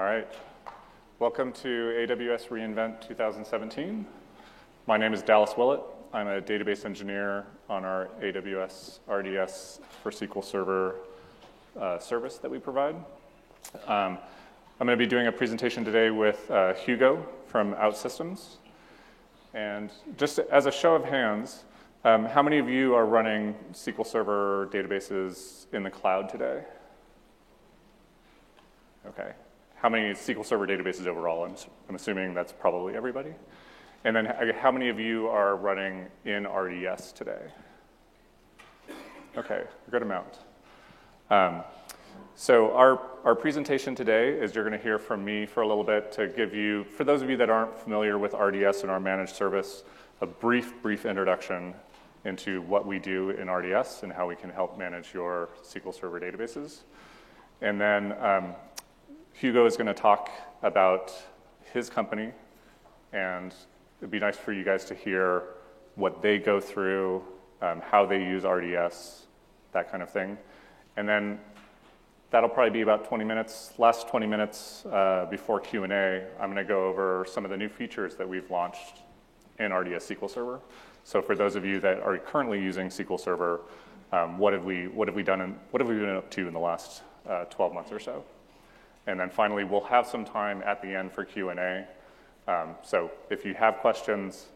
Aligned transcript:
All 0.00 0.06
right. 0.06 0.26
Welcome 1.18 1.52
to 1.52 1.68
AWS 1.68 2.48
reInvent 2.48 3.06
2017. 3.06 4.06
My 4.86 4.96
name 4.96 5.12
is 5.12 5.20
Dallas 5.20 5.52
Willett. 5.58 5.82
I'm 6.14 6.26
a 6.26 6.40
database 6.40 6.86
engineer 6.86 7.44
on 7.68 7.84
our 7.84 8.08
AWS 8.22 9.00
RDS 9.06 9.80
for 10.02 10.10
SQL 10.10 10.42
Server 10.42 11.00
uh, 11.78 11.98
service 11.98 12.38
that 12.38 12.50
we 12.50 12.58
provide. 12.58 12.94
Um, 13.86 14.16
I'm 14.80 14.86
going 14.86 14.96
to 14.98 15.04
be 15.04 15.06
doing 15.06 15.26
a 15.26 15.32
presentation 15.32 15.84
today 15.84 16.08
with 16.08 16.50
uh, 16.50 16.72
Hugo 16.72 17.28
from 17.46 17.74
OutSystems. 17.74 18.56
And 19.52 19.90
just 20.16 20.38
as 20.38 20.64
a 20.64 20.72
show 20.72 20.94
of 20.94 21.04
hands, 21.04 21.64
um, 22.04 22.24
how 22.24 22.42
many 22.42 22.58
of 22.58 22.70
you 22.70 22.94
are 22.94 23.04
running 23.04 23.54
SQL 23.74 24.06
Server 24.06 24.66
databases 24.72 25.66
in 25.74 25.82
the 25.82 25.90
cloud 25.90 26.30
today? 26.30 26.64
Okay. 29.06 29.32
How 29.82 29.88
many 29.88 30.12
SQL 30.12 30.44
Server 30.44 30.66
databases 30.66 31.06
overall? 31.06 31.42
I'm, 31.42 31.54
I'm 31.88 31.94
assuming 31.94 32.34
that's 32.34 32.52
probably 32.52 32.94
everybody. 32.94 33.32
And 34.04 34.14
then 34.14 34.26
how 34.60 34.70
many 34.70 34.90
of 34.90 35.00
you 35.00 35.28
are 35.28 35.56
running 35.56 36.04
in 36.26 36.46
RDS 36.46 37.12
today? 37.12 37.40
Okay, 39.38 39.64
a 39.86 39.90
good 39.90 40.02
amount. 40.02 40.40
Um, 41.30 41.62
so 42.34 42.72
our, 42.72 43.00
our 43.24 43.34
presentation 43.34 43.94
today 43.94 44.32
is 44.32 44.54
you're 44.54 44.64
going 44.68 44.76
to 44.76 44.84
hear 44.84 44.98
from 44.98 45.24
me 45.24 45.46
for 45.46 45.62
a 45.62 45.66
little 45.66 45.84
bit 45.84 46.12
to 46.12 46.28
give 46.28 46.54
you, 46.54 46.84
for 46.84 47.04
those 47.04 47.22
of 47.22 47.30
you 47.30 47.38
that 47.38 47.48
aren't 47.48 47.74
familiar 47.74 48.18
with 48.18 48.34
RDS 48.34 48.82
and 48.82 48.90
our 48.90 49.00
managed 49.00 49.34
service, 49.34 49.82
a 50.20 50.26
brief, 50.26 50.74
brief 50.82 51.06
introduction 51.06 51.72
into 52.26 52.60
what 52.62 52.86
we 52.86 52.98
do 52.98 53.30
in 53.30 53.48
RDS 53.48 54.02
and 54.02 54.12
how 54.12 54.28
we 54.28 54.36
can 54.36 54.50
help 54.50 54.76
manage 54.76 55.14
your 55.14 55.48
SQL 55.64 55.98
Server 55.98 56.20
databases. 56.20 56.80
And 57.62 57.80
then 57.80 58.12
um, 58.20 58.54
Hugo 59.40 59.64
is 59.64 59.74
going 59.74 59.86
to 59.86 59.94
talk 59.94 60.30
about 60.62 61.14
his 61.72 61.88
company, 61.88 62.30
and 63.14 63.54
it'd 63.98 64.10
be 64.10 64.18
nice 64.18 64.36
for 64.36 64.52
you 64.52 64.62
guys 64.62 64.84
to 64.84 64.94
hear 64.94 65.44
what 65.94 66.20
they 66.20 66.36
go 66.36 66.60
through, 66.60 67.24
um, 67.62 67.80
how 67.80 68.04
they 68.04 68.18
use 68.18 68.44
RDS, 68.44 69.28
that 69.72 69.90
kind 69.90 70.02
of 70.02 70.10
thing. 70.10 70.36
And 70.98 71.08
then 71.08 71.40
that'll 72.30 72.50
probably 72.50 72.70
be 72.70 72.82
about 72.82 73.06
20 73.08 73.24
minutes. 73.24 73.72
Last 73.78 74.08
20 74.08 74.26
minutes 74.26 74.84
uh, 74.84 75.26
before 75.30 75.58
Q&A, 75.58 76.26
I'm 76.38 76.52
going 76.52 76.56
to 76.56 76.62
go 76.62 76.84
over 76.84 77.24
some 77.26 77.46
of 77.46 77.50
the 77.50 77.56
new 77.56 77.70
features 77.70 78.16
that 78.16 78.28
we've 78.28 78.50
launched 78.50 78.98
in 79.58 79.72
RDS 79.72 80.06
SQL 80.06 80.28
Server. 80.28 80.60
So 81.04 81.22
for 81.22 81.34
those 81.34 81.56
of 81.56 81.64
you 81.64 81.80
that 81.80 82.00
are 82.00 82.18
currently 82.18 82.60
using 82.60 82.88
SQL 82.88 83.18
Server, 83.18 83.62
um, 84.12 84.36
what 84.36 84.52
have 84.52 84.66
we 84.66 84.88
what 84.88 85.08
have 85.08 85.14
we 85.14 85.22
done 85.22 85.40
and 85.40 85.58
what 85.70 85.80
have 85.80 85.88
we 85.88 85.94
been 85.94 86.10
up 86.10 86.30
to 86.32 86.46
in 86.46 86.52
the 86.52 86.60
last 86.60 87.04
uh, 87.26 87.44
12 87.44 87.72
months 87.72 87.90
or 87.90 87.98
so? 87.98 88.22
And 89.10 89.18
then 89.18 89.28
finally, 89.28 89.64
we'll 89.64 89.80
have 89.82 90.06
some 90.06 90.24
time 90.24 90.62
at 90.64 90.80
the 90.80 90.94
end 90.94 91.12
for 91.12 91.24
Q&A. 91.24 91.84
Um, 92.46 92.76
so 92.82 93.10
if 93.28 93.44
you 93.44 93.54
have 93.54 93.78
questions, 93.78 94.46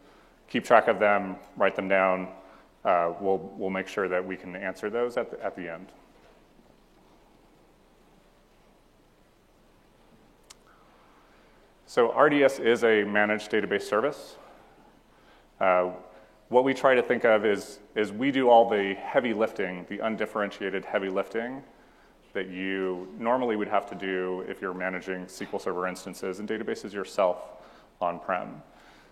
keep 0.47 0.63
track 0.63 0.87
of 0.87 0.97
them, 0.97 1.35
write 1.57 1.75
them 1.75 1.89
down. 1.89 2.29
Uh, 2.85 3.11
we'll, 3.19 3.37
we'll 3.57 3.69
make 3.69 3.89
sure 3.89 4.07
that 4.07 4.25
we 4.25 4.37
can 4.37 4.55
answer 4.55 4.89
those 4.89 5.17
at 5.17 5.29
the, 5.29 5.43
at 5.43 5.57
the 5.57 5.67
end. 5.67 5.91
So 11.85 12.17
RDS 12.17 12.59
is 12.59 12.85
a 12.85 13.03
managed 13.03 13.51
database 13.51 13.83
service. 13.83 14.37
Uh, 15.59 15.91
what 16.47 16.63
we 16.63 16.73
try 16.73 16.95
to 16.95 17.01
think 17.01 17.25
of 17.25 17.45
is, 17.45 17.79
is 17.93 18.13
we 18.13 18.31
do 18.31 18.49
all 18.49 18.69
the 18.69 18.93
heavy 18.93 19.33
lifting, 19.33 19.85
the 19.89 19.99
undifferentiated 19.99 20.85
heavy 20.85 21.09
lifting, 21.09 21.61
that 22.35 22.49
you 22.49 23.07
normally 23.17 23.55
would 23.55 23.69
have 23.69 23.89
to 23.89 23.95
do 23.95 24.45
if 24.47 24.61
you're 24.61 24.73
managing 24.73 25.25
SQL 25.25 25.59
Server 25.59 25.87
instances 25.87 26.39
and 26.39 26.47
databases 26.47 26.91
yourself 26.91 27.53
on-prem. 28.01 28.61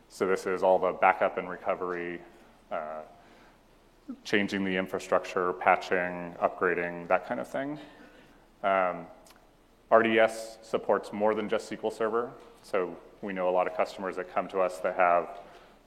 So 0.10 0.28
this 0.28 0.46
is 0.46 0.62
all 0.62 0.78
the 0.78 0.92
backup 0.92 1.38
and 1.38 1.50
recovery, 1.50 2.20
uh, 2.70 3.00
changing 4.26 4.66
the 4.66 4.76
infrastructure, 4.76 5.54
patching, 5.54 6.36
upgrading, 6.42 7.08
that 7.08 7.26
kind 7.26 7.40
of 7.40 7.48
thing. 7.48 7.80
Um, 8.62 9.08
RDS 9.90 10.58
supports 10.62 11.14
more 11.14 11.34
than 11.34 11.48
just 11.48 11.72
SQL 11.72 11.94
Server. 11.94 12.30
So 12.62 12.94
we 13.22 13.32
know 13.32 13.48
a 13.48 13.52
lot 13.52 13.68
of 13.68 13.78
customers 13.78 14.18
that 14.18 14.34
come 14.34 14.50
to 14.50 14.60
us 14.60 14.80
that 14.80 14.98
have 14.98 15.40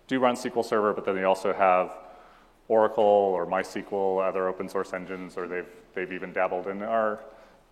do 0.07 0.19
run 0.21 0.37
SQL 0.37 0.65
Server, 0.65 0.95
but 0.95 1.05
then 1.05 1.15
they 1.15 1.25
also 1.25 1.53
have 1.53 1.93
Oracle 2.69 3.05
or 3.05 3.47
MySQL, 3.47 4.27
other 4.27 4.49
open 4.49 4.69
source 4.69 4.93
engines, 4.93 5.37
or 5.37 5.47
they've, 5.47 5.69
they've 5.95 6.13
even 6.13 6.33
dabbled 6.33 6.67
in 6.67 6.83
our, 6.83 7.21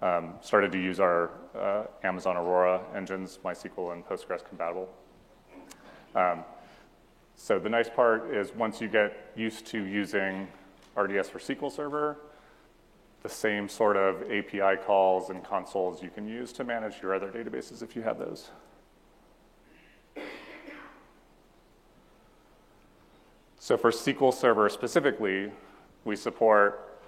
um, 0.05 0.35
started 0.43 0.71
to 0.73 0.79
use 0.79 1.01
our 1.01 1.31
uh, 1.59 1.85
Amazon 2.05 2.37
Aurora 2.37 2.83
engines, 2.95 3.39
MySQL 3.43 3.95
and 3.95 4.05
Postgres 4.07 4.47
compatible. 4.47 4.89
Um, 6.15 6.45
so 7.37 7.59
the 7.59 7.71
nice 7.71 7.89
part 7.89 8.33
is 8.33 8.55
once 8.55 8.83
you 8.83 8.89
get 8.89 9.33
used 9.35 9.67
to 9.69 9.83
using 9.83 10.47
RDS 10.95 11.31
for 11.31 11.39
SQL 11.39 11.73
Server, 11.73 12.19
the 13.23 13.29
same 13.31 13.67
sort 13.67 13.97
of 13.97 14.31
API 14.31 14.77
calls 14.85 15.31
and 15.31 15.43
consoles 15.43 16.03
you 16.03 16.11
can 16.11 16.29
use 16.29 16.53
to 16.53 16.65
manage 16.65 17.01
your 17.03 17.15
other 17.15 17.31
databases 17.31 17.83
if 17.83 17.97
you 17.97 18.03
have 18.03 18.19
those. 18.19 18.51
So 23.59 23.79
for 23.79 23.91
SQL 23.91 24.35
Server 24.35 24.69
specifically, 24.69 25.51
we 26.05 26.15
support 26.15 27.01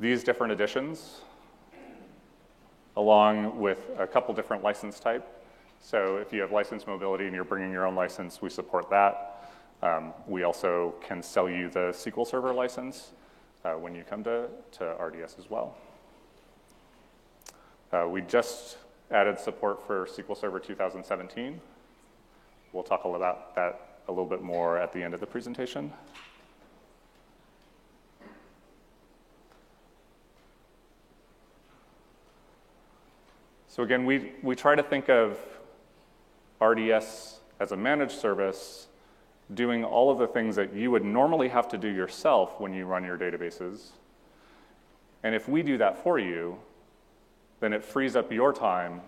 these 0.00 0.24
different 0.24 0.54
editions 0.54 1.20
along 2.96 3.58
with 3.58 3.90
a 3.98 4.06
couple 4.06 4.34
different 4.34 4.62
license 4.62 4.98
type. 4.98 5.26
So 5.80 6.16
if 6.16 6.32
you 6.32 6.40
have 6.40 6.52
license 6.52 6.86
mobility 6.86 7.26
and 7.26 7.34
you're 7.34 7.44
bringing 7.44 7.70
your 7.70 7.86
own 7.86 7.94
license, 7.94 8.40
we 8.40 8.50
support 8.50 8.90
that. 8.90 9.52
Um, 9.82 10.14
we 10.26 10.42
also 10.42 10.94
can 11.06 11.22
sell 11.22 11.48
you 11.48 11.68
the 11.68 11.92
SQL 11.92 12.26
Server 12.26 12.52
license 12.52 13.12
uh, 13.64 13.72
when 13.72 13.94
you 13.94 14.02
come 14.02 14.24
to, 14.24 14.48
to 14.72 14.84
RDS 14.98 15.36
as 15.38 15.50
well. 15.50 15.76
Uh, 17.92 18.06
we 18.08 18.22
just 18.22 18.78
added 19.10 19.38
support 19.38 19.86
for 19.86 20.06
SQL 20.06 20.36
Server 20.36 20.58
2017. 20.58 21.60
We'll 22.72 22.82
talk 22.82 23.04
about 23.04 23.54
that 23.54 24.00
a 24.08 24.10
little 24.10 24.26
bit 24.26 24.42
more 24.42 24.78
at 24.78 24.92
the 24.92 25.02
end 25.02 25.14
of 25.14 25.20
the 25.20 25.26
presentation. 25.26 25.92
So 33.76 33.82
again, 33.82 34.06
we, 34.06 34.32
we 34.42 34.56
try 34.56 34.74
to 34.74 34.82
think 34.82 35.10
of 35.10 35.36
RDS 36.62 37.40
as 37.60 37.72
a 37.72 37.76
managed 37.76 38.18
service 38.18 38.86
doing 39.52 39.84
all 39.84 40.10
of 40.10 40.16
the 40.16 40.26
things 40.26 40.56
that 40.56 40.72
you 40.72 40.90
would 40.90 41.04
normally 41.04 41.48
have 41.50 41.68
to 41.68 41.76
do 41.76 41.88
yourself 41.88 42.58
when 42.58 42.72
you 42.72 42.86
run 42.86 43.04
your 43.04 43.18
databases. 43.18 43.88
And 45.22 45.34
if 45.34 45.46
we 45.46 45.62
do 45.62 45.76
that 45.76 46.02
for 46.02 46.18
you, 46.18 46.56
then 47.60 47.74
it 47.74 47.84
frees 47.84 48.16
up 48.16 48.32
your 48.32 48.50
time 48.50 49.02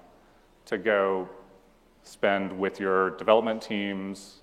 to 0.67 0.77
go 0.77 1.31
spend 2.03 2.53
with 2.53 2.79
your 2.79 3.17
development 3.17 3.63
teams, 3.63 4.41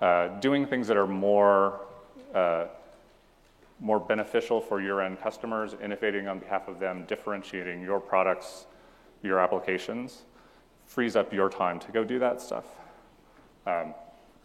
uh, 0.00 0.28
doing 0.40 0.64
things 0.64 0.88
that 0.88 0.96
are 0.96 1.06
more, 1.06 1.82
uh, 2.34 2.64
more 3.78 4.00
beneficial 4.00 4.58
for 4.58 4.80
your 4.80 5.02
end 5.02 5.20
customers, 5.20 5.74
innovating 5.82 6.28
on 6.28 6.38
behalf 6.38 6.66
of 6.66 6.80
them, 6.80 7.04
differentiating 7.06 7.82
your 7.82 8.00
products, 8.00 8.64
your 9.22 9.38
applications, 9.38 10.22
frees 10.86 11.16
up 11.16 11.32
your 11.32 11.48
time 11.48 11.78
to 11.80 11.92
go 11.92 12.04
do 12.04 12.18
that 12.18 12.40
stuff. 12.40 12.66
Um, 13.66 13.94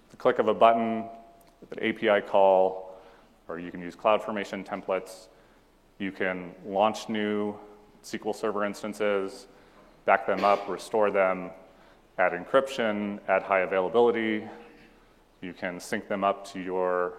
the 0.09 0.17
click 0.17 0.39
of 0.39 0.47
a 0.47 0.53
button, 0.53 1.05
an 1.71 1.79
API 1.81 2.21
call, 2.25 2.97
or 3.47 3.59
you 3.59 3.71
can 3.71 3.81
use 3.81 3.95
CloudFormation 3.95 4.65
templates. 4.65 5.27
You 5.99 6.11
can 6.11 6.53
launch 6.65 7.09
new 7.09 7.55
SQL 8.03 8.35
Server 8.35 8.65
instances, 8.65 9.47
back 10.05 10.27
them 10.27 10.43
up, 10.43 10.67
restore 10.67 11.09
them, 11.09 11.49
add 12.17 12.33
encryption, 12.33 13.19
add 13.28 13.43
high 13.43 13.61
availability, 13.61 14.43
you 15.41 15.53
can 15.53 15.79
sync 15.79 16.07
them 16.07 16.23
up 16.23 16.45
to 16.53 16.59
your 16.59 17.13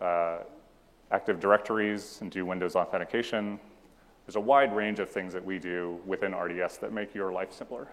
uh, 0.00 0.38
Active 1.10 1.38
Directories 1.38 2.18
and 2.22 2.30
do 2.30 2.46
Windows 2.46 2.76
authentication. 2.76 3.60
There's 4.26 4.36
a 4.36 4.40
wide 4.40 4.74
range 4.74 4.98
of 5.00 5.10
things 5.10 5.32
that 5.32 5.44
we 5.44 5.58
do 5.58 6.00
within 6.06 6.34
RDS 6.34 6.78
that 6.78 6.92
make 6.92 7.14
your 7.14 7.32
life 7.32 7.52
simpler. 7.52 7.88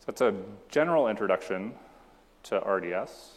So 0.00 0.06
that's 0.06 0.20
a 0.20 0.34
general 0.68 1.08
introduction 1.08 1.74
to 2.44 2.58
RDS. 2.58 3.32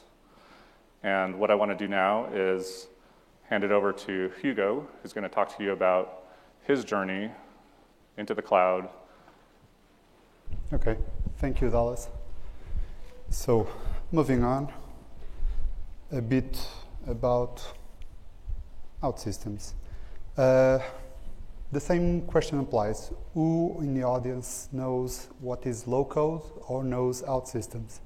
And 1.04 1.40
what 1.40 1.50
I 1.50 1.56
want 1.56 1.72
to 1.72 1.78
do 1.78 1.88
now 1.88 2.28
is 2.34 2.88
hand 3.44 3.64
it 3.64 3.72
over 3.72 3.92
to 3.92 4.32
Hugo, 4.42 4.88
who's 5.02 5.14
going 5.14 5.24
to 5.24 5.34
talk 5.34 5.56
to 5.58 5.64
you 5.64 5.72
about 5.72 6.24
his 6.64 6.84
journey 6.84 7.32
into 8.18 8.34
the 8.34 8.42
cloud. 8.42 8.90
Okay. 10.74 10.98
Thank 11.38 11.62
you, 11.62 11.70
Dallas. 11.70 12.10
So, 13.30 13.68
moving 14.12 14.44
on, 14.44 14.72
a 16.12 16.22
bit 16.22 16.60
about 17.08 17.64
OutSystems. 19.02 19.74
Uh, 20.38 20.80
the 21.72 21.80
same 21.80 22.22
question 22.22 22.60
applies. 22.60 23.12
Who 23.34 23.78
in 23.82 23.94
the 23.94 24.04
audience 24.04 24.70
knows 24.72 25.28
what 25.40 25.66
is 25.66 25.88
low 25.88 26.04
code 26.04 26.42
or 26.68 26.84
knows 26.84 27.22
OutSystems? 27.22 28.00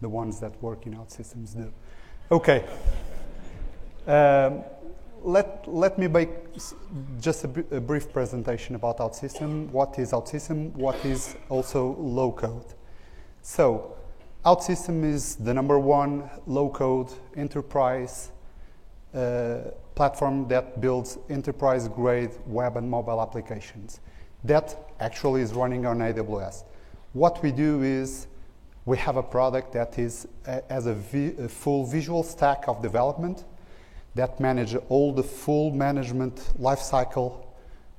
The 0.00 0.08
ones 0.08 0.40
that 0.40 0.60
work 0.62 0.86
in 0.86 0.94
OutSystems 0.94 1.54
do. 1.54 1.72
Okay. 2.32 2.64
Um, 4.06 4.64
let, 5.22 5.68
let 5.68 5.98
me 5.98 6.08
make 6.08 6.30
just 7.20 7.44
a, 7.44 7.48
brief 7.48 8.12
presentation 8.12 8.74
about 8.74 8.98
OutSystem. 8.98 9.68
What 9.70 9.98
is 9.98 10.12
OutSystem? 10.12 10.72
What 10.72 11.04
is 11.04 11.36
also 11.50 11.94
low 11.98 12.32
code? 12.32 12.74
So, 13.42 13.96
OutSystem 14.44 15.04
is 15.04 15.36
the 15.36 15.52
number 15.52 15.78
one 15.78 16.30
low 16.46 16.70
code 16.70 17.12
enterprise 17.36 18.30
platform 19.94 20.48
that 20.48 20.80
builds 20.80 21.18
enterprise 21.28 21.88
grade 21.88 22.30
web 22.46 22.76
and 22.76 22.88
mobile 22.88 23.20
applications. 23.20 24.00
That 24.44 24.92
actually 25.00 25.42
is 25.42 25.52
running 25.52 25.84
on 25.86 25.98
AWS. 25.98 26.64
What 27.12 27.42
we 27.42 27.52
do 27.52 27.82
is 27.82 28.28
we 28.84 28.96
have 28.98 29.16
a 29.16 29.22
product 29.22 29.72
that 29.72 29.98
is 29.98 30.26
uh, 30.46 30.60
as 30.70 30.86
a, 30.86 30.94
vi 30.94 31.34
a 31.38 31.48
full 31.48 31.84
visual 31.84 32.22
stack 32.22 32.64
of 32.66 32.80
development 32.82 33.44
that 34.14 34.40
manages 34.40 34.80
all 34.88 35.12
the 35.12 35.22
full 35.22 35.70
management 35.72 36.36
lifecycle 36.58 37.44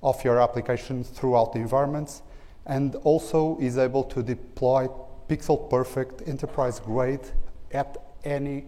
of 0.01 0.23
your 0.23 0.41
application 0.41 1.03
throughout 1.03 1.53
the 1.53 1.59
environments 1.59 2.23
and 2.65 2.95
also 3.03 3.57
is 3.59 3.77
able 3.77 4.03
to 4.03 4.23
deploy 4.23 4.87
pixel 5.29 5.69
perfect 5.69 6.27
enterprise 6.27 6.79
grade 6.79 7.25
at 7.71 7.97
any 8.23 8.65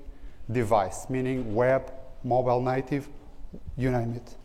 device, 0.51 1.09
meaning 1.09 1.53
web, 1.55 1.91
mobile 2.23 2.61
native, 2.61 3.09
you 3.77 3.91
name 3.91 4.13
it. 4.13 4.35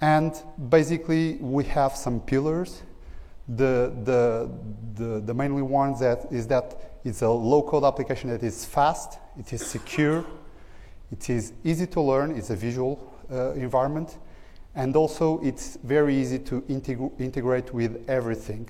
And 0.00 0.34
basically, 0.68 1.34
we 1.36 1.64
have 1.64 1.94
some 1.94 2.20
pillars. 2.20 2.82
The, 3.48 3.92
the, 4.04 4.50
the, 4.94 5.20
the 5.20 5.34
mainly 5.34 5.62
ones 5.62 6.00
that 6.00 6.26
is 6.30 6.46
that 6.48 6.98
it's 7.04 7.22
a 7.22 7.28
low-code 7.28 7.84
application 7.84 8.30
that 8.30 8.42
is 8.42 8.64
fast, 8.64 9.18
it 9.38 9.52
is 9.52 9.66
secure, 9.66 10.24
it 11.10 11.28
is 11.28 11.52
easy 11.64 11.86
to 11.88 12.00
learn, 12.00 12.36
it's 12.36 12.50
a 12.50 12.56
visual 12.56 13.12
uh, 13.30 13.52
environment, 13.52 14.18
and 14.74 14.94
also 14.94 15.40
it's 15.40 15.76
very 15.82 16.14
easy 16.14 16.38
to 16.38 16.60
integ 16.62 17.10
integrate 17.18 17.74
with 17.74 18.08
everything. 18.08 18.68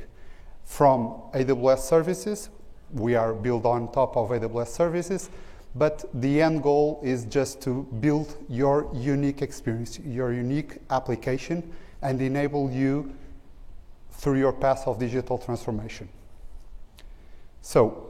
From 0.64 1.23
AWS 1.35 1.81
services, 1.81 2.49
we 2.93 3.14
are 3.14 3.35
built 3.35 3.67
on 3.67 3.93
top 3.93 4.17
of 4.17 4.31
AWS 4.31 4.69
services, 4.69 5.31
but 5.75 6.05
the 6.14 6.43
end 6.43 6.62
goal 6.62 7.00
is 7.02 7.25
just 7.25 7.61
to 7.62 7.84
build 8.00 8.37
your 8.49 8.90
unique 8.93 9.43
experience, 9.43 9.99
your 10.00 10.32
unique 10.32 10.78
application, 10.90 11.72
and 12.02 12.20
enable 12.20 12.70
you 12.70 13.14
through 14.12 14.38
your 14.38 14.52
path 14.52 14.87
of 14.87 14.99
digital 14.99 15.38
transformation. 15.38 16.08
So, 17.62 18.06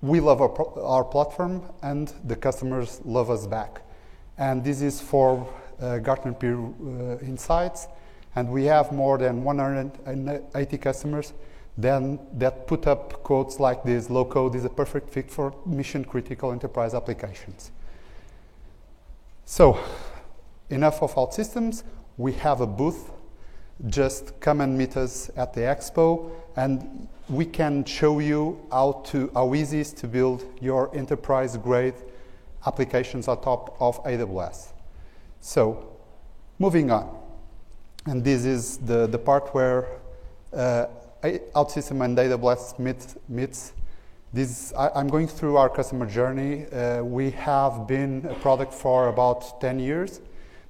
we 0.00 0.20
love 0.20 0.40
our, 0.40 0.80
our 0.80 1.04
platform, 1.04 1.62
and 1.82 2.12
the 2.24 2.36
customers 2.36 3.00
love 3.04 3.30
us 3.30 3.46
back. 3.46 3.82
And 4.36 4.62
this 4.62 4.80
is 4.80 5.00
for 5.00 5.48
uh, 5.80 5.98
Gartner 5.98 6.32
Peer 6.32 6.58
uh, 6.58 7.18
Insights, 7.18 7.88
and 8.36 8.48
we 8.50 8.64
have 8.64 8.92
more 8.92 9.18
than 9.18 9.42
180 9.42 10.78
customers 10.78 11.32
then 11.78 12.18
that 12.32 12.66
put 12.66 12.88
up 12.88 13.22
quotes 13.22 13.60
like 13.60 13.84
this, 13.84 14.10
low 14.10 14.24
code 14.24 14.56
is 14.56 14.64
a 14.64 14.68
perfect 14.68 15.08
fit 15.10 15.30
for 15.30 15.54
mission 15.64 16.04
critical 16.04 16.50
enterprise 16.50 16.92
applications. 16.92 17.70
So 19.44 19.78
enough 20.70 21.00
of 21.02 21.14
OutSystems. 21.14 21.84
We 22.16 22.32
have 22.32 22.60
a 22.60 22.66
booth. 22.66 23.12
Just 23.86 24.40
come 24.40 24.60
and 24.60 24.76
meet 24.76 24.96
us 24.96 25.30
at 25.36 25.54
the 25.54 25.60
expo 25.60 26.32
and 26.56 27.06
we 27.28 27.44
can 27.44 27.84
show 27.84 28.18
you 28.18 28.58
how, 28.72 29.04
to, 29.06 29.30
how 29.34 29.54
easy 29.54 29.78
it 29.78 29.82
is 29.82 29.92
to 29.92 30.08
build 30.08 30.44
your 30.60 30.94
enterprise 30.96 31.56
grade 31.56 31.94
applications 32.66 33.28
on 33.28 33.40
top 33.40 33.76
of 33.80 34.02
AWS. 34.02 34.72
So 35.40 35.96
moving 36.58 36.90
on. 36.90 37.16
And 38.04 38.24
this 38.24 38.44
is 38.44 38.78
the, 38.78 39.06
the 39.06 39.18
part 39.18 39.54
where 39.54 39.86
uh, 40.52 40.86
OutSystem 41.22 42.04
and 42.04 42.16
AWS 42.16 42.78
meet, 42.78 43.14
meets. 43.28 43.72
This, 44.32 44.72
I, 44.76 45.00
am 45.00 45.08
going 45.08 45.26
through 45.26 45.56
our 45.56 45.68
customer 45.68 46.06
journey. 46.06 46.66
Uh, 46.66 47.02
we 47.02 47.30
have 47.30 47.86
been 47.86 48.26
a 48.26 48.34
product 48.34 48.74
for 48.74 49.08
about 49.08 49.60
10 49.60 49.78
years, 49.78 50.20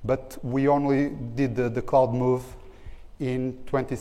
but 0.04 0.38
we 0.42 0.68
only 0.68 1.10
did 1.34 1.56
the, 1.56 1.68
the 1.68 1.82
cloud 1.82 2.14
move 2.14 2.44
in 3.18 3.58
20, 3.66 3.94
uh, 3.94 3.98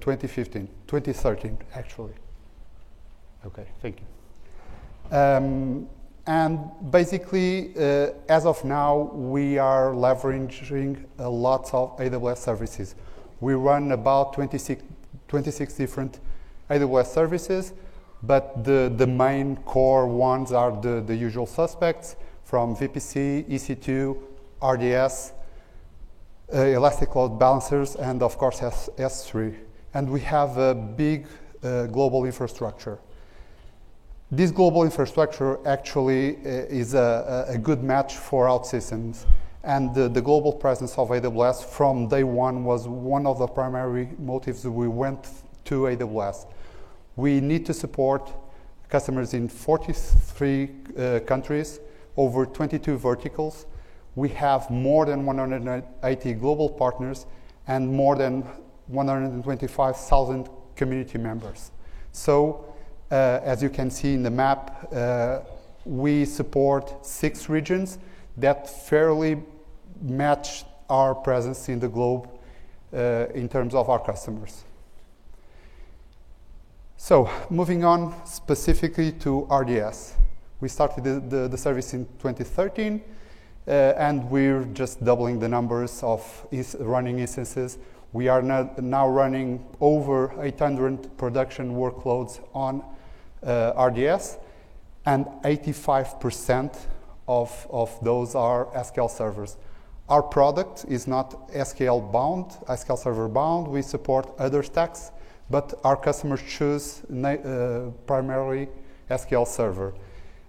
2015, 0.00 0.68
2013 0.86 1.58
actually. 1.74 2.12
Okay, 3.46 3.66
thank 3.80 3.98
you. 4.00 5.16
Um, 5.16 5.88
and 6.26 6.58
basically, 6.90 7.72
uh, 7.78 8.10
as 8.28 8.44
of 8.44 8.62
now, 8.62 9.10
we 9.14 9.56
are 9.56 9.92
leveraging 9.92 11.02
a 11.18 11.28
lot 11.28 11.72
of 11.72 11.96
AWS 11.96 12.36
services. 12.36 12.94
We 13.40 13.54
run 13.54 13.92
about 13.92 14.34
26 14.34 14.82
26 15.28 15.74
different 15.74 16.20
AWS 16.70 17.06
services, 17.06 17.72
but 18.22 18.64
the, 18.64 18.92
the 18.96 19.06
main 19.06 19.56
core 19.58 20.06
ones 20.06 20.52
are 20.52 20.72
the, 20.80 21.00
the 21.00 21.14
usual 21.14 21.46
suspects 21.46 22.16
from 22.44 22.74
VPC, 22.74 23.48
EC2, 23.48 24.16
RDS, 24.62 25.32
uh, 26.52 26.58
Elastic 26.60 27.14
Load 27.14 27.38
Balancers, 27.38 27.94
and 27.96 28.22
of 28.22 28.38
course 28.38 28.62
S- 28.62 28.88
S3. 28.96 29.54
And 29.94 30.10
we 30.10 30.20
have 30.20 30.56
a 30.56 30.74
big 30.74 31.26
uh, 31.62 31.86
global 31.86 32.24
infrastructure. 32.24 32.98
This 34.30 34.50
global 34.50 34.82
infrastructure 34.84 35.58
actually 35.66 36.36
uh, 36.36 36.68
is 36.68 36.94
a, 36.94 37.46
a, 37.48 37.58
good 37.58 37.82
match 37.82 38.16
for 38.16 38.46
OutSystems. 38.46 39.24
And 39.64 39.94
the, 39.94 40.08
the, 40.08 40.22
global 40.22 40.52
presence 40.52 40.96
of 40.96 41.08
AWS 41.08 41.64
from 41.64 42.08
day 42.08 42.22
one 42.22 42.64
was 42.64 42.86
one 42.86 43.26
of 43.26 43.38
the 43.38 43.46
primary 43.46 44.08
motives 44.18 44.64
we 44.64 44.86
went 44.86 45.26
to 45.64 45.82
AWS. 45.82 46.46
We 47.16 47.40
need 47.40 47.66
to 47.66 47.74
support 47.74 48.30
customers 48.88 49.34
in 49.34 49.48
43 49.48 50.70
uh, 50.96 51.20
countries, 51.26 51.80
over 52.16 52.46
22 52.46 52.96
verticals. 52.96 53.66
We 54.14 54.28
have 54.30 54.70
more 54.70 55.06
than 55.06 55.26
180 55.26 56.32
global 56.34 56.68
partners 56.68 57.26
and 57.66 57.92
more 57.92 58.16
than 58.16 58.42
125,000 58.86 60.48
community 60.76 61.18
members. 61.18 61.72
So, 62.12 62.64
uh, 63.10 63.40
as 63.42 63.62
you 63.62 63.70
can 63.70 63.90
see 63.90 64.14
in 64.14 64.22
the 64.22 64.30
map, 64.30 64.88
uh, 64.92 65.40
we 65.84 66.24
support 66.24 67.04
six 67.04 67.48
regions 67.48 67.98
that 68.36 68.68
fairly 68.68 69.42
match 70.00 70.64
our 70.88 71.14
presence 71.14 71.68
in 71.68 71.78
the 71.78 71.88
globe 71.88 72.28
uh, 72.92 73.26
in 73.34 73.48
terms 73.48 73.74
of 73.74 73.88
our 73.88 73.98
customers. 73.98 74.64
So, 76.96 77.30
moving 77.48 77.84
on 77.84 78.14
specifically 78.26 79.12
to 79.12 79.46
RDS. 79.46 80.14
We 80.60 80.68
started 80.68 81.04
the, 81.04 81.20
the, 81.20 81.48
the 81.48 81.56
service 81.56 81.94
in 81.94 82.06
2013, 82.18 83.00
uh, 83.00 83.70
and 83.70 84.28
we're 84.28 84.64
just 84.64 85.04
doubling 85.04 85.38
the 85.38 85.48
numbers 85.48 86.02
of 86.02 86.46
running 86.80 87.20
instances. 87.20 87.78
We 88.12 88.26
are 88.26 88.42
now, 88.42 89.08
running 89.08 89.64
over 89.80 90.32
800 90.42 91.16
production 91.18 91.74
workloads 91.74 92.40
on 92.54 92.82
uh, 93.44 93.72
RDS, 93.76 94.38
and 95.06 95.26
85% 95.44 96.74
of, 97.28 97.66
of 97.70 97.96
those 98.02 98.34
are 98.34 98.66
SQL 98.74 99.10
servers. 99.10 99.56
Our 100.08 100.22
product 100.22 100.86
is 100.88 101.06
not 101.06 101.50
SQL 101.50 102.10
bound, 102.10 102.52
SQL 102.66 102.98
server 102.98 103.28
bound. 103.28 103.68
We 103.68 103.82
support 103.82 104.32
other 104.38 104.62
stacks, 104.62 105.10
but 105.50 105.78
our 105.84 105.96
customers 105.96 106.40
choose 106.48 107.02
uh, 107.10 107.90
primarily 108.06 108.68
SQL 109.10 109.46
server. 109.46 109.94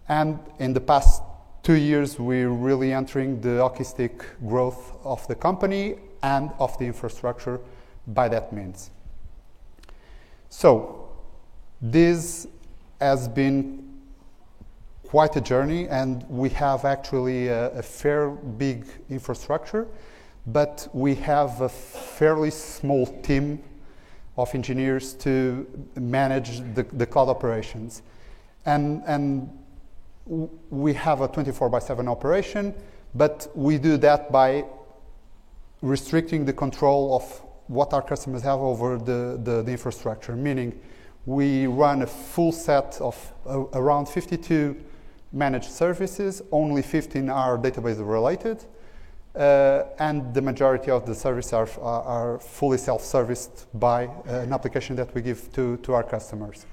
And 0.08 0.40
in 0.60 0.74
the 0.74 0.80
past 0.80 1.22
two 1.62 1.74
years, 1.74 2.18
we're 2.18 2.50
really 2.50 2.94
entering 2.94 3.42
the 3.42 3.58
hockey 3.58 4.10
growth 4.48 4.96
of 5.04 5.28
the 5.28 5.36
company 5.36 5.96
and 6.24 6.52
of 6.58 6.78
the 6.78 6.86
infrastructure 6.86 7.60
by 8.08 8.30
that 8.30 8.54
means. 8.54 8.92
So, 10.50 11.10
this 11.82 12.48
has 13.00 13.28
been 13.28 13.89
quite 15.10 15.36
a 15.36 15.42
journey, 15.42 15.88
and 15.88 16.24
we 16.30 16.50
have 16.50 16.86
actually 16.86 17.48
a, 17.48 17.72
a 17.72 17.82
fair 17.82 18.30
big 18.30 18.86
infrastructure, 19.10 19.88
but 20.46 20.88
we 20.94 21.16
have 21.16 21.62
a 21.62 21.70
fairly 21.70 22.52
small 22.52 23.08
team 23.24 23.60
of 24.38 24.54
engineers 24.54 25.16
to 25.16 25.66
manage 25.96 26.60
the, 26.76 26.84
the 26.94 27.08
cloud 27.08 27.28
operations. 27.28 28.04
And, 28.68 29.02
and 29.08 29.50
we 30.70 30.94
have 30.94 31.22
a 31.22 31.28
24 31.28 31.70
by 31.70 31.80
7 31.80 32.08
operation, 32.08 32.76
but 33.16 33.48
we 33.56 33.80
do 33.80 33.98
that 33.98 34.32
by 34.32 34.64
restricting 35.82 36.46
the 36.46 36.54
control 36.54 37.16
of 37.16 37.24
what 37.66 37.94
our 37.94 38.04
customers 38.04 38.44
have 38.44 38.60
over 38.60 39.00
the, 39.00 39.40
the, 39.44 39.64
the 39.64 39.72
infrastructure, 39.72 40.36
meaning 40.36 40.80
we 41.26 41.66
run 41.66 42.04
a 42.04 42.08
full 42.08 42.52
set 42.52 43.02
of 43.02 43.34
uh, 43.48 43.62
around 43.74 44.08
52 44.08 44.76
managed 45.32 45.70
services, 45.70 46.42
only 46.52 46.82
15 46.82 47.30
are 47.30 47.58
database 47.58 48.06
related, 48.06 48.66
uh, 49.36 49.84
and 50.00 50.34
the 50.34 50.42
majority 50.42 50.90
of 50.90 51.06
the 51.06 51.14
services 51.14 51.54
are, 51.54 51.70
are, 51.80 52.40
fully 52.40 52.78
self-serviced 52.78 53.68
by 53.80 54.06
uh, 54.06 54.40
an 54.40 54.52
application 54.52 54.96
that 54.96 55.14
we 55.14 55.22
give 55.22 55.52
to, 55.54 55.78
to 55.78 55.94
our 55.94 56.04
customers. 56.04 56.66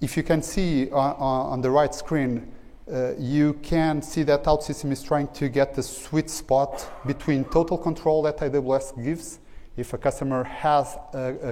If 0.00 0.16
you 0.16 0.22
can 0.22 0.42
see 0.42 0.90
on, 0.90 1.14
on 1.16 1.60
the 1.60 1.70
right 1.70 1.92
screen, 1.94 2.52
uh, 2.90 3.14
you 3.18 3.54
can 3.54 4.02
see 4.02 4.22
that 4.24 4.44
OutSystem 4.44 4.92
is 4.92 5.02
trying 5.02 5.28
to 5.28 5.48
get 5.48 5.74
the 5.74 5.82
sweet 5.82 6.30
spot 6.30 6.88
between 7.06 7.44
total 7.46 7.78
control 7.78 8.22
that 8.22 8.38
AWS 8.38 9.02
gives. 9.02 9.40
If 9.76 9.92
a 9.92 9.98
customer 9.98 10.44
has 10.44 10.96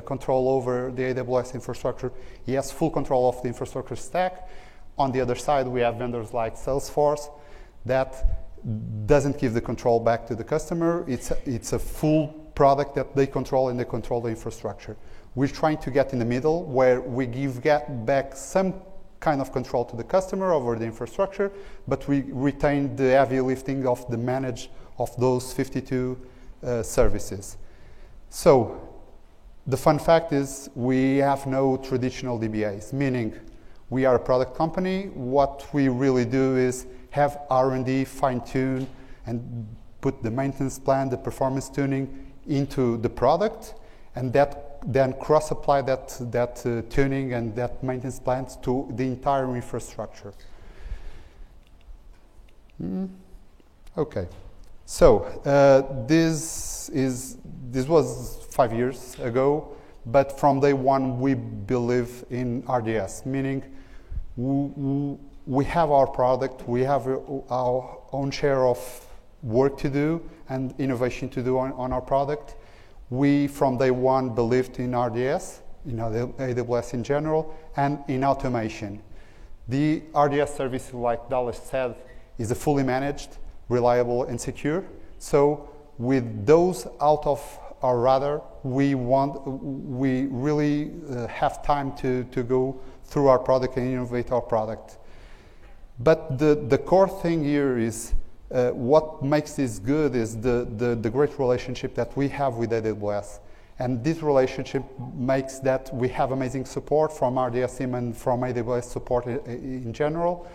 control 0.06 0.48
over 0.48 0.92
the 0.92 1.02
AWS 1.02 1.54
infrastructure, 1.54 2.12
he 2.46 2.52
has 2.52 2.70
full 2.70 2.90
control 2.90 3.28
of 3.28 3.42
the 3.42 3.48
infrastructure 3.48 3.96
stack. 3.96 4.48
On 4.98 5.10
the 5.12 5.20
other 5.20 5.34
side, 5.34 5.66
we 5.66 5.80
have 5.80 5.96
vendors 5.96 6.32
like 6.32 6.56
Salesforce 6.56 7.30
that 7.86 9.06
doesn't 9.06 9.38
give 9.38 9.54
the 9.54 9.60
control 9.60 9.98
back 9.98 10.26
to 10.26 10.34
the 10.34 10.44
customer. 10.44 11.04
It's 11.08 11.30
a, 11.30 11.38
it's 11.44 11.72
a 11.72 11.78
full 11.78 12.28
product 12.54 12.94
that 12.94 13.16
they 13.16 13.26
control 13.26 13.70
and 13.70 13.80
they 13.80 13.84
control 13.84 14.20
the 14.20 14.28
infrastructure. 14.28 14.96
We're 15.34 15.48
trying 15.48 15.78
to 15.78 15.90
get 15.90 16.12
in 16.12 16.18
the 16.18 16.24
middle 16.24 16.64
where 16.64 17.00
we 17.00 17.26
give 17.26 17.62
back 17.62 18.36
some 18.36 18.74
kind 19.20 19.40
of 19.40 19.52
control 19.52 19.84
to 19.86 19.96
the 19.96 20.04
customer 20.04 20.52
over 20.52 20.76
the 20.76 20.84
infrastructure, 20.84 21.50
but 21.88 22.06
we 22.08 22.22
retain 22.28 22.94
the 22.96 23.10
heavy 23.10 23.40
lifting 23.40 23.86
of 23.86 24.06
the 24.10 24.18
manage 24.18 24.68
of 24.98 25.16
those 25.16 25.52
52 25.52 26.18
uh, 26.62 26.82
services. 26.82 27.56
So 28.28 28.88
the 29.66 29.76
fun 29.76 29.98
fact 29.98 30.32
is 30.32 30.68
we 30.74 31.18
have 31.18 31.46
no 31.46 31.76
traditional 31.76 32.38
DBAs, 32.38 32.92
meaning 32.92 33.38
we 33.92 34.06
are 34.06 34.14
a 34.14 34.18
product 34.18 34.56
company. 34.56 35.10
What 35.12 35.68
we 35.74 35.88
really 35.88 36.24
do 36.24 36.56
is 36.56 36.86
have 37.10 37.42
R&D 37.50 38.06
fine-tune 38.06 38.88
and 39.26 39.66
put 40.00 40.22
the 40.22 40.30
maintenance 40.30 40.78
plan, 40.78 41.10
the 41.10 41.18
performance 41.18 41.68
tuning 41.68 42.32
into 42.46 42.96
the 42.96 43.10
product, 43.10 43.74
and 44.16 44.32
that 44.32 44.80
then 44.86 45.12
cross-apply 45.20 45.82
that, 45.82 46.16
that 46.32 46.64
uh, 46.64 46.80
tuning 46.88 47.34
and 47.34 47.54
that 47.54 47.82
maintenance 47.84 48.18
plans 48.18 48.56
to 48.62 48.90
the 48.96 49.04
entire 49.04 49.54
infrastructure. 49.54 50.32
Mm. 52.82 53.10
Okay, 53.98 54.26
so 54.86 55.24
uh, 55.44 56.06
this 56.06 56.88
is 56.88 57.36
this 57.70 57.86
was 57.86 58.46
five 58.50 58.72
years 58.72 59.16
ago, 59.20 59.76
but 60.06 60.40
from 60.40 60.60
day 60.60 60.72
one 60.72 61.20
we 61.20 61.34
believe 61.34 62.24
in 62.30 62.64
RDS, 62.66 63.26
meaning 63.26 63.62
we 64.36 65.64
have 65.64 65.90
our 65.90 66.06
product, 66.06 66.68
we 66.68 66.82
have 66.82 67.06
our 67.50 67.98
own 68.12 68.30
share 68.30 68.66
of 68.66 69.06
work 69.42 69.76
to 69.78 69.90
do 69.90 70.22
and 70.48 70.74
innovation 70.78 71.28
to 71.30 71.42
do 71.42 71.58
on, 71.58 71.72
on 71.72 71.92
our 71.92 72.00
product. 72.00 72.56
We, 73.10 73.46
from 73.48 73.76
day 73.76 73.90
one, 73.90 74.34
believed 74.34 74.78
in 74.78 74.96
RDS, 74.96 75.60
in 75.86 75.96
AWS 75.96 76.94
in 76.94 77.04
general, 77.04 77.54
and 77.76 77.98
in 78.08 78.24
automation. 78.24 79.02
The 79.68 80.02
RDS 80.14 80.54
service, 80.54 80.94
like 80.94 81.28
Dallas 81.28 81.58
said, 81.58 81.96
is 82.38 82.50
a 82.50 82.54
fully 82.54 82.82
managed, 82.82 83.36
reliable, 83.68 84.24
and 84.24 84.40
secure. 84.40 84.84
So 85.18 85.68
with 85.98 86.46
those 86.46 86.86
out 87.00 87.26
of 87.26 87.58
our 87.82 87.98
radar, 87.98 88.42
we 88.62 88.94
want, 88.94 89.46
we 89.46 90.26
really 90.26 90.92
uh, 91.10 91.26
have 91.26 91.62
time 91.62 91.96
to, 91.96 92.24
to 92.24 92.42
go 92.42 92.80
through 93.12 93.28
our 93.28 93.38
product 93.38 93.76
and 93.76 93.86
innovate 93.92 94.32
our 94.32 94.40
product. 94.40 94.96
But 96.00 96.38
the, 96.38 96.54
the 96.54 96.78
core 96.78 97.08
thing 97.08 97.44
here 97.44 97.76
is 97.78 98.14
uh, 98.50 98.70
what 98.70 99.22
makes 99.22 99.52
this 99.52 99.78
good 99.78 100.16
is 100.16 100.40
the, 100.40 100.66
the, 100.76 100.94
the, 100.94 101.10
great 101.10 101.38
relationship 101.38 101.94
that 101.94 102.16
we 102.16 102.28
have 102.28 102.54
with 102.54 102.70
AWS. 102.70 103.40
And 103.78 104.02
this 104.02 104.22
relationship 104.22 104.82
makes 105.14 105.58
that 105.60 105.94
we 105.94 106.08
have 106.08 106.32
amazing 106.32 106.64
support 106.64 107.12
from 107.12 107.38
RDS 107.38 107.78
team 107.78 107.94
and 107.94 108.16
from 108.16 108.40
AWS 108.40 108.84
support 108.84 109.26
in, 109.26 109.38
in 109.46 109.92
general. 109.92 110.48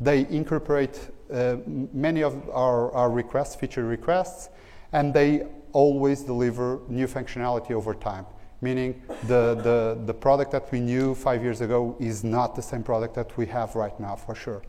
They 0.00 0.26
incorporate 0.28 0.98
uh, 1.32 1.56
many 1.66 2.22
of 2.22 2.48
our, 2.50 2.92
our 2.92 3.10
requests, 3.10 3.56
feature 3.56 3.84
requests, 3.84 4.50
and 4.92 5.12
they 5.12 5.46
always 5.72 6.22
deliver 6.22 6.80
new 6.88 7.06
functionality 7.06 7.72
over 7.72 7.94
time 7.94 8.26
meaning 8.64 9.02
the, 9.28 9.54
the, 9.62 9.98
the 10.06 10.14
product 10.14 10.50
that 10.52 10.72
we 10.72 10.80
knew 10.80 11.14
five 11.14 11.42
years 11.42 11.60
ago 11.60 11.96
is 12.00 12.24
not 12.24 12.56
the 12.56 12.62
same 12.62 12.82
product 12.82 13.14
that 13.14 13.36
we 13.36 13.46
have 13.46 13.76
right 13.76 13.98
now, 14.00 14.16
for 14.16 14.34
sure. 14.34 14.62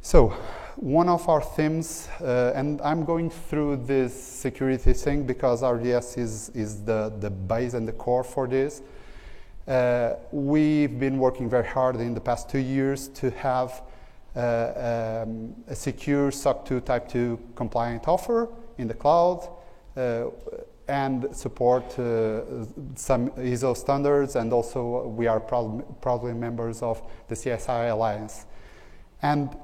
So, 0.00 0.28
one 0.76 1.10
of 1.10 1.28
our 1.28 1.42
themes, 1.42 2.08
uh, 2.22 2.52
and 2.54 2.80
I'm 2.80 3.04
going 3.04 3.28
through 3.28 3.84
this 3.84 4.14
security 4.14 4.94
thing 4.94 5.24
because 5.24 5.62
RDS 5.62 6.16
is, 6.16 6.48
is 6.54 6.82
the, 6.84 7.12
the 7.20 7.28
base 7.28 7.74
and 7.74 7.86
the 7.86 7.92
core 7.92 8.24
for 8.24 8.48
this. 8.48 8.80
Uh, 9.68 10.14
we've 10.32 10.98
been 10.98 11.18
working 11.18 11.50
very 11.50 11.66
hard 11.66 11.96
in 11.96 12.14
the 12.14 12.20
past 12.20 12.48
two 12.48 12.58
years 12.58 13.08
to 13.08 13.30
have 13.32 13.82
uh, 14.34 15.22
um, 15.22 15.54
a 15.68 15.74
secure 15.74 16.30
SOC 16.30 16.64
2 16.64 16.80
Type 16.80 17.08
2 17.08 17.38
compliant 17.54 18.08
offer 18.08 18.48
in 18.78 18.88
the 18.88 18.94
cloud. 18.94 19.46
Uh, 19.96 20.26
and 20.90 21.34
support 21.34 21.84
uh, 21.98 22.42
some 22.96 23.30
ISO 23.30 23.76
standards, 23.76 24.34
and 24.34 24.52
also 24.52 25.06
we 25.06 25.28
are 25.28 25.38
proud, 25.38 26.00
proudly 26.02 26.34
members 26.34 26.82
of 26.82 27.00
the 27.28 27.34
CSI 27.34 27.90
Alliance. 27.92 28.46
And 29.22 29.56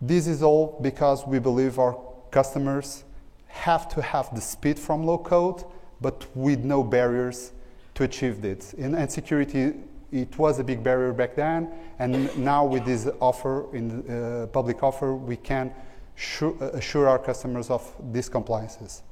this 0.00 0.26
is 0.26 0.42
all 0.42 0.78
because 0.80 1.26
we 1.26 1.38
believe 1.38 1.78
our 1.78 1.98
customers 2.30 3.04
have 3.48 3.86
to 3.90 4.00
have 4.00 4.34
the 4.34 4.40
speed 4.40 4.78
from 4.78 5.04
low 5.04 5.18
code, 5.18 5.62
but 6.00 6.26
with 6.34 6.60
no 6.64 6.82
barriers 6.82 7.52
to 7.94 8.04
achieve 8.04 8.40
this. 8.40 8.72
In, 8.72 8.94
and 8.94 9.12
security, 9.12 9.74
it 10.10 10.38
was 10.38 10.58
a 10.58 10.64
big 10.64 10.82
barrier 10.82 11.12
back 11.12 11.36
then, 11.36 11.68
and 11.98 12.34
now 12.38 12.64
with 12.64 12.86
this 12.86 13.08
offer, 13.20 13.74
in 13.76 13.86
uh, 14.08 14.46
public 14.46 14.82
offer, 14.82 15.14
we 15.14 15.36
can 15.36 15.70
assure 16.16 17.08
our 17.08 17.18
customers 17.18 17.68
of 17.68 17.94
these 18.10 18.28
compliances. 18.30 19.02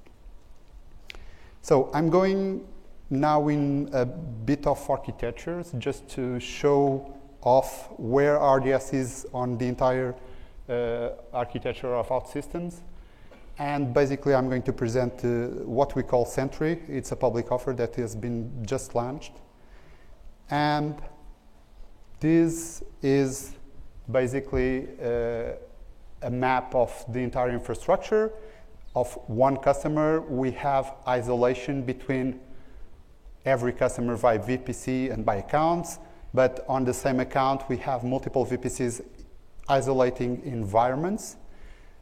So 1.62 1.90
I'm 1.92 2.08
going 2.08 2.66
now 3.10 3.48
in 3.48 3.90
a 3.92 4.06
bit 4.06 4.66
of 4.66 4.88
architectures 4.88 5.72
just 5.78 6.08
to 6.10 6.40
show 6.40 7.14
off 7.42 7.90
where 7.98 8.38
RDS 8.38 8.92
is 8.92 9.26
on 9.34 9.58
the 9.58 9.66
entire 9.66 10.14
uh, 10.68 11.10
architecture 11.32 11.94
of 11.94 12.08
OutSystems. 12.08 12.80
And 13.58 13.92
basically, 13.92 14.34
I'm 14.34 14.48
going 14.48 14.62
to 14.62 14.72
present 14.72 15.22
uh, 15.22 15.48
what 15.66 15.94
we 15.94 16.02
call 16.02 16.24
Sentry. 16.24 16.80
It's 16.88 17.12
a 17.12 17.16
public 17.16 17.52
offer 17.52 17.74
that 17.74 17.94
has 17.96 18.16
been 18.16 18.50
just 18.64 18.94
launched. 18.94 19.32
And 20.48 20.94
this 22.20 22.82
is 23.02 23.54
basically 24.10 24.88
uh, 25.02 25.52
a 26.22 26.30
map 26.30 26.74
of 26.74 27.04
the 27.12 27.20
entire 27.20 27.50
infrastructure 27.50 28.32
of 28.94 29.12
one 29.28 29.56
customer, 29.56 30.20
we 30.20 30.50
have 30.52 30.94
isolation 31.06 31.82
between 31.82 32.40
every 33.44 33.72
customer 33.72 34.16
by 34.16 34.38
VPC 34.38 35.12
and 35.12 35.24
by 35.24 35.36
accounts. 35.36 35.98
But 36.34 36.64
on 36.68 36.84
the 36.84 36.94
same 36.94 37.20
account, 37.20 37.68
we 37.68 37.76
have 37.78 38.04
multiple 38.04 38.46
VPCs 38.46 39.04
isolating 39.68 40.42
environments. 40.44 41.36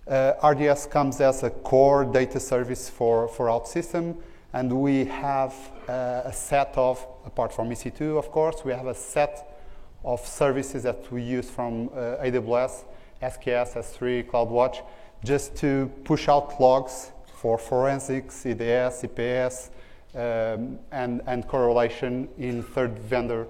Uh, 0.07 0.33
RDS 0.43 0.87
comes 0.87 1.21
as 1.21 1.43
a 1.43 1.51
core 1.51 2.05
data 2.05 2.41
service 2.41 2.89
for, 2.89 3.29
for 3.29 3.47
OutSystem, 3.47 4.17
and 4.55 4.73
we 4.73 5.05
have 5.05 5.55
uh, 5.87 6.23
a 6.25 6.33
set 6.33 6.73
of, 6.77 7.07
apart 7.27 7.53
from 7.53 7.69
EC2, 7.69 8.19
of 8.19 8.31
course, 8.31 8.65
we 8.65 8.73
have 8.73 8.87
a 8.87 8.95
set 8.95 9.61
of 10.05 10.27
services 10.27 10.85
that 10.85 11.13
we 11.13 11.23
use 11.23 11.51
from 11.51 11.89
uh, 11.89 12.25
AWS, 12.25 12.85
SKS, 13.23 13.75
S3, 13.75 14.25
CloudWatch, 14.25 14.83
just 15.25 15.57
to 15.57 15.91
push 16.05 16.29
out 16.29 16.61
logs 16.61 17.13
for 17.27 17.59
forensics, 17.59 18.45
EDS, 18.47 19.03
EPS, 19.03 19.71
um, 20.15 20.79
and, 20.91 21.23
and 21.27 21.47
correlation 21.47 22.29
in 22.39 22.63
third 22.63 22.99
vendor 22.99 23.47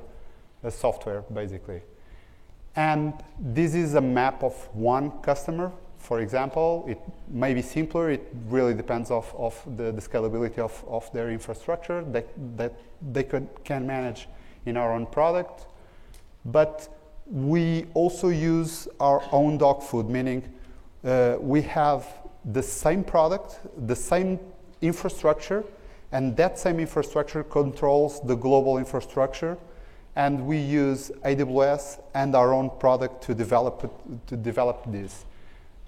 uh, 0.65 0.71
software, 0.71 1.23
basically. 1.33 1.81
And 2.77 3.15
this 3.41 3.75
is 3.75 3.95
a 3.95 4.01
map 4.01 4.43
of 4.43 4.55
one 4.75 5.11
customer, 5.23 5.73
for 5.99 6.21
example. 6.21 6.85
It 6.87 7.01
may 7.29 7.55
be 7.55 7.63
simpler. 7.63 8.11
It 8.11 8.27
really 8.47 8.75
depends 8.75 9.11
of, 9.11 9.35
of 9.37 9.61
the, 9.77 9.93
the 9.93 10.01
scalability 10.01 10.59
of, 10.59 10.85
of 10.87 11.11
their 11.13 11.31
infrastructure 11.31 12.05
that, 12.13 12.29
that 12.57 12.75
they 13.13 13.25
could, 13.25 13.49
can 13.65 13.87
manage 13.87 14.29
in 14.67 14.77
our 14.77 14.93
own 14.93 15.07
product. 15.07 15.67
But 16.45 16.89
we 17.27 17.87
also 17.95 18.29
use 18.29 18.89
our 19.01 19.23
own 19.33 19.59
dog 19.59 19.83
food, 19.83 20.09
meaning 20.09 20.53
uh, 21.05 21.37
we 21.41 21.63
have 21.63 22.07
the 22.45 22.63
same 22.63 23.05
product, 23.05 23.61
the 23.87 23.97
same 23.97 24.39
infrastructure, 24.81 25.65
and 26.13 26.37
that 26.37 26.59
same 26.59 26.81
infrastructure 26.81 27.43
controls 27.45 28.21
the 28.23 28.35
global 28.35 28.79
infrastructure. 28.79 29.59
And 30.17 30.47
we 30.47 30.59
use 30.59 31.13
AWS 31.25 32.01
and 32.15 32.35
our 32.35 32.53
own 32.53 32.71
product 32.81 33.23
to 33.25 33.35
develop, 33.35 33.93
to 34.27 34.37
develop 34.37 34.85
this. 34.87 35.25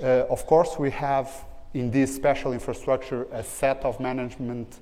Uh, 0.00 0.26
of 0.30 0.46
course, 0.46 0.78
we 0.78 0.90
have 0.90 1.44
in 1.74 1.90
this 1.90 2.14
special 2.14 2.52
infrastructure 2.52 3.26
a 3.32 3.42
set 3.42 3.84
of 3.84 3.98
management 4.00 4.80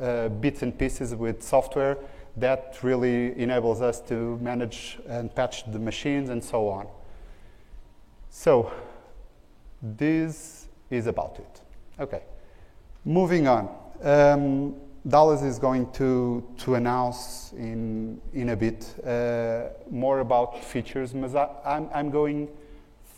uh, 0.00 0.28
bits 0.28 0.62
and 0.62 0.76
pieces 0.78 1.14
with 1.14 1.42
software 1.42 1.98
that 2.36 2.78
really 2.82 3.38
enables 3.38 3.82
us 3.82 4.00
to 4.00 4.38
manage 4.38 4.98
and 5.08 5.34
patch 5.34 5.70
the 5.72 5.78
machines 5.78 6.30
and 6.30 6.42
so 6.42 6.68
on. 6.68 6.86
So 8.30 8.72
this 9.82 10.68
is 10.90 11.06
about 11.06 11.38
it. 11.38 11.60
Okay, 11.98 12.22
moving 13.04 13.46
on. 13.48 13.68
Um, 14.02 14.74
Dallas 15.08 15.42
is 15.42 15.58
going 15.58 15.90
to, 15.92 16.46
to 16.58 16.74
announce 16.74 17.52
in, 17.56 18.20
in 18.34 18.50
a 18.50 18.56
bit 18.56 18.94
uh, 19.06 19.68
more 19.90 20.20
about 20.20 20.62
features. 20.62 21.14
I'm, 21.14 21.88
I'm 21.94 22.10
going 22.10 22.48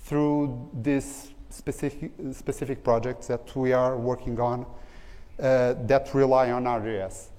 through 0.05 0.71
these 0.81 1.33
specific, 1.51 2.13
specific 2.33 2.85
projects 2.85 3.27
that 3.27 3.55
we 3.57 3.73
are 3.73 3.97
working 3.97 4.39
on 4.39 4.65
uh, 5.41 5.75
that 5.87 6.15
rely 6.15 6.53
on 6.53 6.69
RDS. 6.69 7.31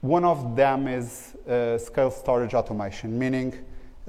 One 0.00 0.24
of 0.24 0.56
them 0.56 0.88
is 0.88 1.34
uh, 1.46 1.76
scale 1.76 2.10
storage 2.10 2.54
automation, 2.54 3.18
meaning 3.18 3.52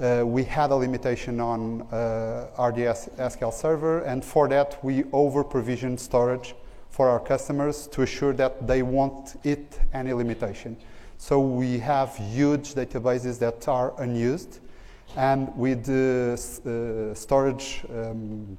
uh, 0.02 0.26
we 0.26 0.42
had 0.42 0.70
a 0.70 0.74
limitation 0.74 1.40
on 1.40 1.82
uh, 1.92 2.46
RDS 2.58 3.08
SQL 3.16 3.52
Server, 3.52 4.00
and 4.00 4.24
for 4.24 4.48
that 4.48 4.82
we 4.84 5.04
over 5.12 5.44
provisioned 5.44 6.00
storage 6.00 6.54
for 6.90 7.08
our 7.08 7.20
customers 7.20 7.86
to 7.86 8.02
assure 8.02 8.32
that 8.32 8.66
they 8.66 8.82
won't 8.82 9.36
hit 9.42 9.78
any 9.94 10.12
limitation. 10.12 10.76
So 11.18 11.38
we 11.38 11.78
have 11.78 12.16
huge 12.16 12.74
databases 12.74 13.38
that 13.38 13.68
are 13.68 13.94
unused, 14.00 14.58
and 15.16 15.56
with 15.56 15.84
the 15.84 16.32
uh, 16.34 17.14
storage 17.14 17.84
um, 17.90 18.58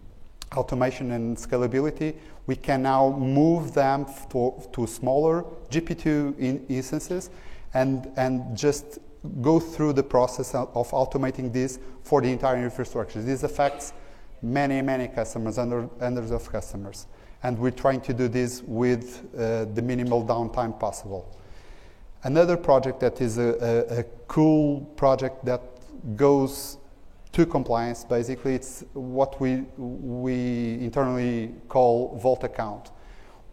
automation 0.56 1.12
and 1.12 1.36
scalability, 1.36 2.16
we 2.48 2.56
can 2.56 2.84
now 2.84 3.10
move 3.18 3.74
them 3.74 4.06
to, 4.30 4.54
to 4.72 4.88
smaller 4.88 5.44
GP2 5.70 6.38
in 6.40 6.66
instances 6.68 7.30
and, 7.74 8.12
and 8.18 8.56
just 8.56 9.00
go 9.42 9.60
through 9.60 9.94
the 9.94 10.03
process 10.03 10.53
of 10.53 10.92
automating 10.92 11.51
this 11.51 11.80
for 12.03 12.22
the 12.22 12.30
entire 12.30 12.63
infrastructure. 12.63 13.22
This 13.22 13.44
affects 13.44 13.94
many, 14.42 14.82
many 14.82 15.08
customers, 15.08 15.56
hundreds 15.56 16.32
of 16.32 16.51
customers. 16.51 17.08
And 17.44 17.58
we're 17.58 17.72
trying 17.72 18.01
to 18.01 18.13
do 18.13 18.27
this 18.27 18.62
with 18.65 19.25
uh, 19.36 19.65
the 19.65 19.82
minimal 19.82 20.25
downtime 20.25 20.80
possible. 20.80 21.38
Another 22.24 22.56
project 22.56 23.00
that 23.01 23.20
is 23.20 23.38
a, 23.38 23.88
a, 23.89 24.00
a 24.00 24.03
cool 24.27 24.82
project 24.96 25.44
that 25.46 25.62
goes 26.15 26.77
to 27.34 27.46
compliance. 27.46 28.03
Basically, 28.06 28.56
it's 28.56 28.86
what 28.94 29.39
we, 29.42 29.63
we 29.77 30.77
internally 30.80 31.53
call 31.68 32.18
vault 32.18 32.44
account. 32.44 32.92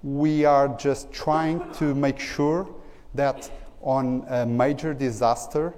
We 0.03 0.45
are 0.45 0.69
just 0.69 1.13
trying 1.13 1.73
to 1.75 1.95
make 1.95 2.19
sure 2.21 2.69
that 3.15 3.51
on 3.81 4.25
a 4.29 4.47
major 4.47 4.95
disaster, 4.95 5.75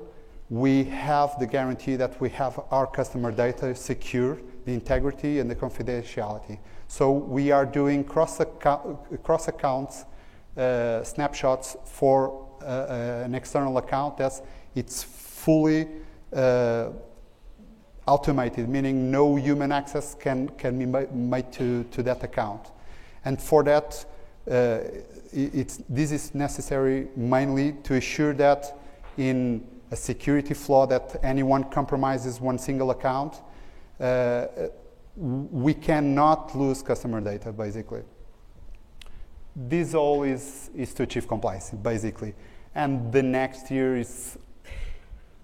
we 0.51 0.85
have 0.85 1.39
the 1.39 1.47
guarantee 1.47 1.97
that 1.97 2.21
we 2.21 2.29
have 2.31 2.61
our 2.71 2.87
customer 2.87 3.33
data 3.33 3.75
secure, 3.75 4.39
the 4.67 4.73
integrity 4.73 5.39
and 5.39 5.51
the 5.51 5.55
confidentiality. 5.55 6.59
So 6.89 7.11
we 7.11 7.51
are 7.51 7.65
doing 7.65 8.05
cross, 8.05 8.41
account, 8.41 9.23
cross 9.23 9.49
accounts 9.49 10.05
uh, 10.57 11.03
snapshots 11.03 11.77
for 11.87 12.47
uh, 12.61 12.65
uh, 12.65 13.23
an 13.25 13.35
external 13.35 13.79
account 13.79 14.19
that's 14.19 14.43
it's 14.75 15.03
fully 15.03 15.89
uh, 16.35 16.91
automated, 18.07 18.69
meaning 18.69 19.11
no 19.11 19.37
human 19.37 19.73
access 19.73 20.15
can, 20.15 20.49
can 20.51 20.79
be 20.79 20.87
made 21.15 21.51
to, 21.53 21.85
to 21.85 22.03
that 22.03 22.23
account. 22.23 22.71
And 23.25 23.41
for 23.41 23.63
that, 23.65 24.05
uh, 25.35 25.65
this 25.89 26.13
is 26.13 26.35
necessary 26.35 27.09
mainly 27.17 27.73
to 27.85 27.95
assure 27.95 28.35
that 28.35 28.79
in 29.17 29.67
a 29.91 29.97
security 29.97 30.55
flaw 30.55 30.87
that 30.87 31.17
anyone 31.23 31.65
compromises 31.65 32.41
one 32.41 32.59
single 32.59 32.91
account, 32.91 33.43
uh, 34.01 34.47
we 35.17 35.75
cannot 35.75 36.57
lose 36.57 36.83
customer 36.83 37.21
data, 37.21 37.53
basically. 37.53 38.03
This 39.55 39.95
all 39.95 40.23
is, 40.23 40.71
is 40.75 40.95
to 40.95 41.03
achieve 41.03 41.29
compliance, 41.29 41.71
basically. 41.71 42.35
And 42.75 43.13
the 43.13 43.23
next 43.23 43.71
year 43.71 43.97
is 43.99 44.39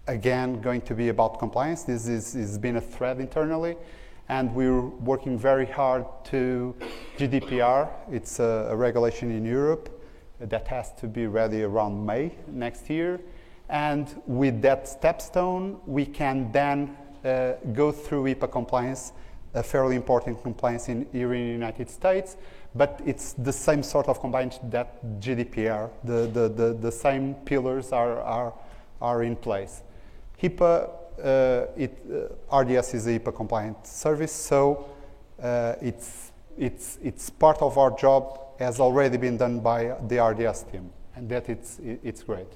again 0.06 0.62
going 0.62 0.80
to 0.80 0.94
be 0.94 1.10
about 1.10 1.38
compliance. 1.38 1.82
This 1.82 2.08
is, 2.08 2.32
has 2.32 2.58
been 2.58 2.76
a 2.76 2.80
thread 2.80 3.20
internally, 3.20 3.76
and 4.28 4.54
we're 4.54 4.82
working 4.82 5.38
very 5.38 5.66
hard 5.66 6.04
to 6.24 6.74
GDPR. 7.16 7.88
It's 8.10 8.40
a, 8.40 8.68
a, 8.70 8.76
regulation 8.76 9.30
in 9.30 9.44
Europe 9.44 9.88
that 10.38 10.68
has 10.68 10.92
to 11.00 11.06
be 11.06 11.26
ready 11.26 11.62
around 11.62 12.04
May 12.04 12.34
next 12.46 12.90
year. 12.90 13.20
And 13.68 14.22
with 14.26 14.62
that 14.62 14.84
stepstone, 14.84 15.78
we 15.86 16.06
can 16.06 16.52
then 16.52 16.96
uh, 17.24 17.52
go 17.72 17.90
through 17.90 18.24
HIPAA 18.24 18.52
compliance, 18.52 19.12
a 19.54 19.62
fairly 19.62 19.96
important 19.96 20.42
compliance 20.42 20.88
in, 20.88 21.06
here 21.12 21.32
in 21.34 21.46
the 21.46 21.52
United 21.52 21.90
States, 21.90 22.36
but 22.74 23.00
it's 23.04 23.32
the 23.32 23.52
same 23.52 23.82
sort 23.82 24.08
of 24.08 24.20
compliance 24.20 24.58
that 24.64 25.20
GDPR, 25.20 25.90
the, 26.04 26.26
the, 26.32 26.48
the, 26.48 26.74
the 26.74 26.92
same 26.92 27.34
pillars 27.34 27.92
are, 27.92 28.20
are, 28.20 28.52
are 29.00 29.22
in 29.22 29.36
place. 29.36 29.82
HIPAA, 30.42 30.90
it, 31.76 31.98
uh, 32.50 32.58
RDS 32.60 32.94
is 32.94 33.06
a 33.06 33.18
HIPAA 33.18 33.34
compliant 33.34 33.86
service, 33.86 34.32
so 34.32 34.88
uh, 35.42 35.74
it's, 35.80 36.32
it's, 36.56 36.98
it's 37.02 37.30
part 37.30 37.60
of 37.62 37.78
our 37.78 37.96
job 37.96 38.40
has 38.58 38.80
already 38.80 39.16
been 39.16 39.36
done 39.36 39.60
by 39.60 39.94
the 40.08 40.22
RDS 40.22 40.64
team, 40.64 40.90
and 41.14 41.28
that 41.28 41.48
it's, 41.48 41.78
it's 41.80 42.22
great. 42.22 42.48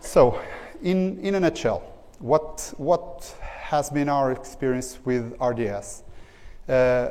So, 0.00 0.40
in, 0.82 1.18
in 1.20 1.34
a 1.34 1.40
nutshell, 1.40 1.82
what, 2.18 2.72
what 2.76 3.34
has 3.42 3.90
been 3.90 4.08
our 4.08 4.32
experience 4.32 4.98
with 5.04 5.34
RDS? 5.40 6.04
Uh, 6.68 7.10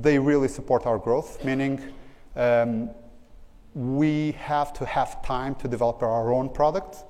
they 0.00 0.18
really 0.18 0.48
support 0.48 0.86
our 0.86 0.98
growth, 0.98 1.44
meaning 1.44 1.80
um, 2.34 2.90
we 3.74 4.32
have 4.32 4.72
to 4.72 4.86
have 4.86 5.22
time 5.22 5.54
to 5.56 5.68
develop 5.68 6.02
our 6.02 6.32
own 6.32 6.48
product 6.48 7.04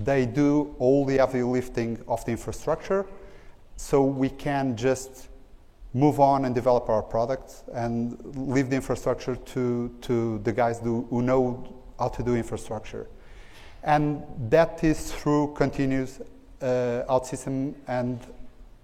they 0.00 0.26
do 0.26 0.74
all 0.78 1.04
the 1.04 1.18
heavy 1.18 1.42
lifting 1.42 2.02
of 2.08 2.24
the 2.24 2.32
infrastructure, 2.32 3.06
so 3.76 4.02
we 4.02 4.30
can 4.30 4.76
just 4.76 5.28
move 5.92 6.20
on 6.20 6.44
and 6.44 6.54
develop 6.54 6.88
our 6.88 7.02
product 7.02 7.64
and 7.74 8.18
leave 8.36 8.70
the 8.70 8.76
infrastructure 8.76 9.36
to, 9.36 9.94
to 10.00 10.38
the 10.40 10.52
guys 10.52 10.78
do, 10.78 11.06
who 11.10 11.20
know 11.20 11.82
how 11.98 12.08
to 12.08 12.22
do 12.22 12.34
infrastructure. 12.34 13.08
And 13.82 14.22
that 14.50 14.84
is 14.84 15.12
through 15.12 15.54
continuous 15.54 16.20
uh, 16.60 17.04
OutSystem 17.08 17.74
and 17.88 18.20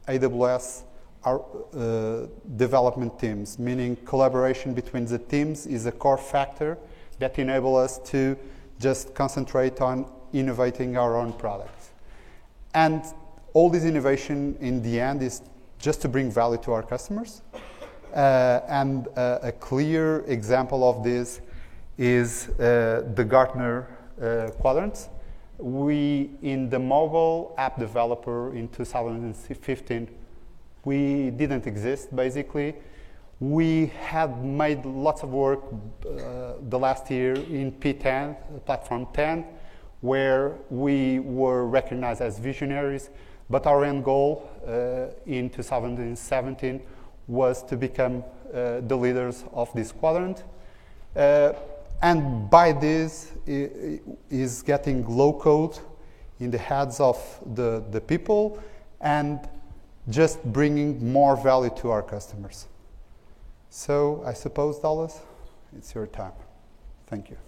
AWS 0.08 0.82
our, 1.24 1.44
uh, 1.76 2.26
development 2.56 3.18
teams, 3.18 3.58
meaning 3.58 3.96
collaboration 4.04 4.74
between 4.74 5.06
the 5.06 5.18
teams 5.18 5.66
is 5.66 5.86
a 5.86 5.92
core 5.92 6.18
factor 6.18 6.78
that 7.18 7.38
enable 7.38 7.76
us 7.76 7.98
to 7.98 8.36
just 8.78 9.14
concentrate 9.14 9.80
on 9.80 10.10
innovating 10.38 10.96
our 10.96 11.16
own 11.16 11.32
products. 11.32 11.90
And 12.74 13.02
all 13.52 13.70
this 13.70 13.84
innovation 13.84 14.56
in 14.60 14.82
the 14.82 15.00
end 15.00 15.22
is 15.22 15.42
just 15.78 16.02
to 16.02 16.08
bring 16.08 16.30
value 16.30 16.58
to 16.58 16.72
our 16.72 16.82
customers. 16.82 17.42
Uh, 18.14 18.60
and 18.68 19.08
uh, 19.16 19.38
a 19.42 19.52
clear 19.52 20.20
example 20.26 20.88
of 20.88 21.02
this 21.04 21.40
is 21.98 22.48
uh, 22.48 23.02
the 23.14 23.24
Gartner 23.24 23.86
uh, 24.20 24.50
quadrants. 24.60 25.08
We, 25.58 26.30
in 26.42 26.68
the 26.68 26.78
mobile 26.78 27.54
app 27.56 27.78
developer 27.78 28.54
in 28.54 28.68
2015, 28.68 30.08
we 30.84 31.30
didn't 31.30 31.66
exist 31.66 32.14
basically. 32.14 32.74
We 33.40 33.86
had 34.00 34.44
made 34.44 34.84
lots 34.86 35.22
of 35.22 35.30
work 35.30 35.60
uh, 35.70 36.54
the 36.68 36.78
last 36.78 37.10
year 37.10 37.34
in 37.34 37.72
P10, 37.72 38.64
platform 38.64 39.06
10, 39.12 39.44
where 40.06 40.54
we 40.70 41.18
were 41.18 41.66
recognized 41.66 42.20
as 42.20 42.38
visionaries, 42.38 43.10
but 43.50 43.66
our 43.66 43.84
end 43.84 44.04
goal 44.04 44.48
uh, 44.66 45.06
in 45.26 45.50
2017 45.50 46.80
was 47.26 47.62
to 47.64 47.76
become 47.76 48.22
uh, 48.54 48.80
the 48.80 48.96
leaders 48.96 49.44
of 49.52 49.72
this 49.74 49.92
quadrant. 49.92 50.44
Uh, 51.14 51.52
and 52.02 52.48
by 52.50 52.72
this 52.72 53.32
is 53.46 54.62
getting 54.62 55.04
low 55.08 55.32
code 55.32 55.78
in 56.40 56.50
the 56.50 56.58
heads 56.58 57.00
of 57.00 57.16
the, 57.54 57.82
the 57.90 58.00
people 58.00 58.62
and 59.00 59.48
just 60.08 60.42
bringing 60.52 61.12
more 61.12 61.36
value 61.36 61.70
to 61.76 61.90
our 61.90 62.02
customers. 62.02 62.66
So 63.70 64.22
I 64.24 64.34
suppose, 64.34 64.78
Dallas, 64.78 65.20
it's 65.76 65.94
your 65.94 66.06
time. 66.06 66.32
Thank 67.06 67.30
you. 67.30 67.45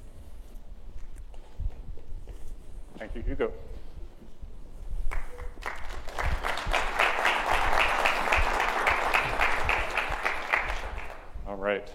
Thank 2.99 3.15
you, 3.15 3.23
Hugo. 3.23 3.53
All 11.47 11.57
right. 11.57 11.89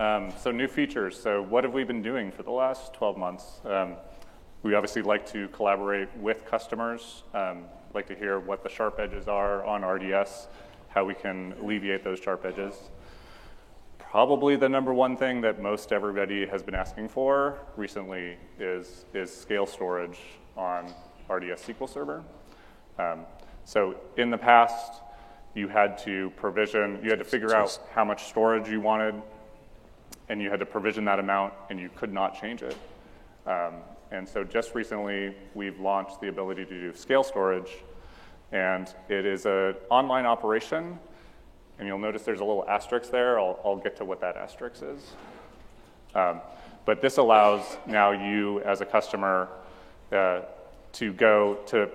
Um, 0.00 0.32
so 0.36 0.50
new 0.50 0.66
features. 0.66 1.16
So 1.16 1.40
what 1.42 1.62
have 1.62 1.72
we 1.72 1.84
been 1.84 2.02
doing 2.02 2.32
for 2.32 2.42
the 2.42 2.50
last 2.50 2.94
12 2.94 3.16
months? 3.16 3.60
Um, 3.64 3.94
we 4.64 4.74
obviously 4.74 5.02
like 5.02 5.24
to 5.32 5.46
collaborate 5.48 6.08
with 6.16 6.44
customers, 6.44 7.22
um, 7.32 7.66
like 7.94 8.06
to 8.08 8.16
hear 8.16 8.40
what 8.40 8.64
the 8.64 8.68
sharp 8.68 8.98
edges 8.98 9.28
are 9.28 9.64
on 9.64 9.84
RDS, 9.84 10.48
how 10.88 11.04
we 11.04 11.14
can 11.14 11.54
alleviate 11.62 12.02
those 12.02 12.18
sharp 12.18 12.44
edges. 12.44 12.74
Probably 14.10 14.56
the 14.56 14.68
number 14.68 14.92
one 14.92 15.16
thing 15.16 15.40
that 15.42 15.62
most 15.62 15.92
everybody 15.92 16.44
has 16.44 16.64
been 16.64 16.74
asking 16.74 17.08
for 17.08 17.58
recently 17.76 18.36
is, 18.58 19.04
is 19.14 19.32
scale 19.32 19.66
storage 19.66 20.18
on 20.60 20.86
RDS 21.28 21.62
SQL 21.62 21.88
Server. 21.88 22.22
Um, 22.98 23.24
so 23.64 23.96
in 24.16 24.30
the 24.30 24.38
past, 24.38 25.00
you 25.54 25.68
had 25.68 25.98
to 25.98 26.30
provision, 26.36 27.00
you 27.02 27.10
had 27.10 27.18
to 27.18 27.24
figure 27.24 27.54
out 27.54 27.78
how 27.92 28.04
much 28.04 28.28
storage 28.28 28.68
you 28.68 28.80
wanted, 28.80 29.14
and 30.28 30.40
you 30.40 30.50
had 30.50 30.60
to 30.60 30.66
provision 30.66 31.04
that 31.06 31.18
amount, 31.18 31.54
and 31.70 31.80
you 31.80 31.90
could 31.96 32.12
not 32.12 32.40
change 32.40 32.62
it. 32.62 32.76
Um, 33.46 33.74
and 34.12 34.28
so 34.28 34.44
just 34.44 34.74
recently, 34.74 35.34
we've 35.54 35.80
launched 35.80 36.20
the 36.20 36.28
ability 36.28 36.66
to 36.66 36.80
do 36.80 36.94
scale 36.94 37.22
storage, 37.22 37.70
and 38.52 38.94
it 39.08 39.24
is 39.24 39.46
an 39.46 39.74
online 39.90 40.26
operation 40.26 40.98
and 41.80 41.88
you'll 41.88 41.98
notice 41.98 42.22
there's 42.22 42.40
a 42.40 42.44
little 42.44 42.68
asterisk 42.68 43.10
there. 43.10 43.40
I'll, 43.40 43.58
I'll 43.64 43.78
get 43.78 43.96
to 43.96 44.04
what 44.04 44.20
that 44.20 44.36
asterisk 44.36 44.82
is. 44.82 45.00
Um, 46.14 46.42
but 46.84 47.00
this 47.00 47.16
allows 47.16 47.78
now 47.86 48.10
you 48.10 48.60
as 48.60 48.82
a 48.82 48.84
customer 48.84 49.48
uh, 50.12 50.42
to 50.92 51.12
go 51.12 51.58
to, 51.66 51.88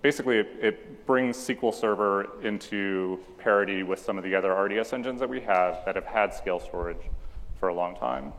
basically 0.00 0.38
it, 0.38 0.48
it, 0.60 1.06
brings 1.06 1.36
SQL 1.36 1.74
Server 1.74 2.40
into 2.42 3.18
parity 3.38 3.82
with 3.82 3.98
some 3.98 4.16
of 4.16 4.22
the 4.24 4.34
other 4.34 4.52
RDS 4.54 4.92
engines 4.92 5.18
that 5.18 5.28
we 5.28 5.40
have 5.40 5.84
that 5.84 5.96
have 5.96 6.06
had 6.06 6.32
scale 6.32 6.60
storage 6.60 7.10
for 7.58 7.68
a 7.68 7.74
long 7.74 7.96
time. 7.96 8.32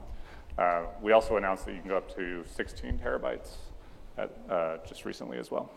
Uh, 0.58 0.84
we 1.02 1.12
also 1.12 1.36
announced 1.36 1.66
that 1.66 1.74
you 1.74 1.80
can 1.80 1.90
go 1.90 1.98
up 1.98 2.16
to 2.16 2.44
16 2.56 3.00
terabytes 3.00 3.56
at, 4.18 4.32
uh, 4.50 4.78
just 4.88 5.04
recently 5.04 5.38
as 5.38 5.52
well. 5.52 5.72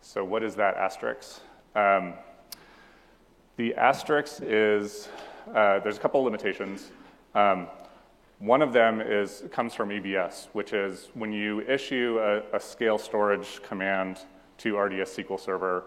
So 0.00 0.24
what 0.24 0.42
is 0.42 0.54
that 0.56 0.76
asterisk? 0.76 1.40
Um, 1.74 2.14
the 3.56 3.74
asterisk 3.74 4.42
is, 4.42 5.08
uh, 5.54 5.78
there's 5.80 5.96
a 5.96 6.00
couple 6.00 6.22
limitations. 6.22 6.90
Um, 7.34 7.68
one 8.38 8.60
of 8.60 8.72
them 8.72 9.00
is, 9.00 9.44
comes 9.50 9.74
from 9.74 9.88
EBS, 9.88 10.48
which 10.52 10.72
is 10.72 11.08
when 11.14 11.32
you 11.32 11.62
issue 11.62 12.18
a, 12.20 12.56
a 12.56 12.60
scale 12.60 12.98
storage 12.98 13.62
command 13.62 14.20
to 14.58 14.76
RDS 14.78 15.16
SQL 15.16 15.40
Server, 15.40 15.84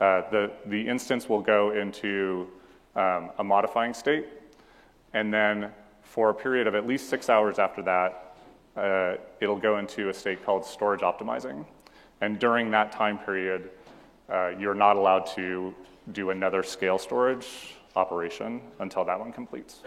uh, 0.00 0.22
the, 0.30 0.50
the 0.66 0.88
instance 0.88 1.28
will 1.28 1.42
go 1.42 1.72
into 1.72 2.48
um, 2.96 3.30
a 3.38 3.44
modifying 3.44 3.92
state, 3.92 4.26
and 5.12 5.32
then 5.32 5.70
for 6.02 6.30
a 6.30 6.34
period 6.34 6.66
of 6.66 6.74
at 6.74 6.86
least 6.86 7.08
six 7.10 7.28
hours 7.28 7.58
after 7.58 7.82
that, 7.82 8.36
uh, 8.76 9.16
it'll 9.40 9.58
go 9.58 9.78
into 9.78 10.08
a 10.08 10.14
state 10.14 10.44
called 10.44 10.64
storage 10.64 11.00
optimizing. 11.00 11.66
And 12.20 12.38
during 12.38 12.70
that 12.70 12.92
time 12.92 13.18
period, 13.18 13.70
uh, 14.30 14.52
you're 14.58 14.74
not 14.74 14.96
allowed 14.96 15.26
to 15.34 15.74
do 16.12 16.30
another 16.30 16.62
scale 16.62 16.98
storage 16.98 17.74
operation 17.94 18.60
until 18.78 19.04
that 19.04 19.18
one 19.18 19.32
completes. 19.32 19.80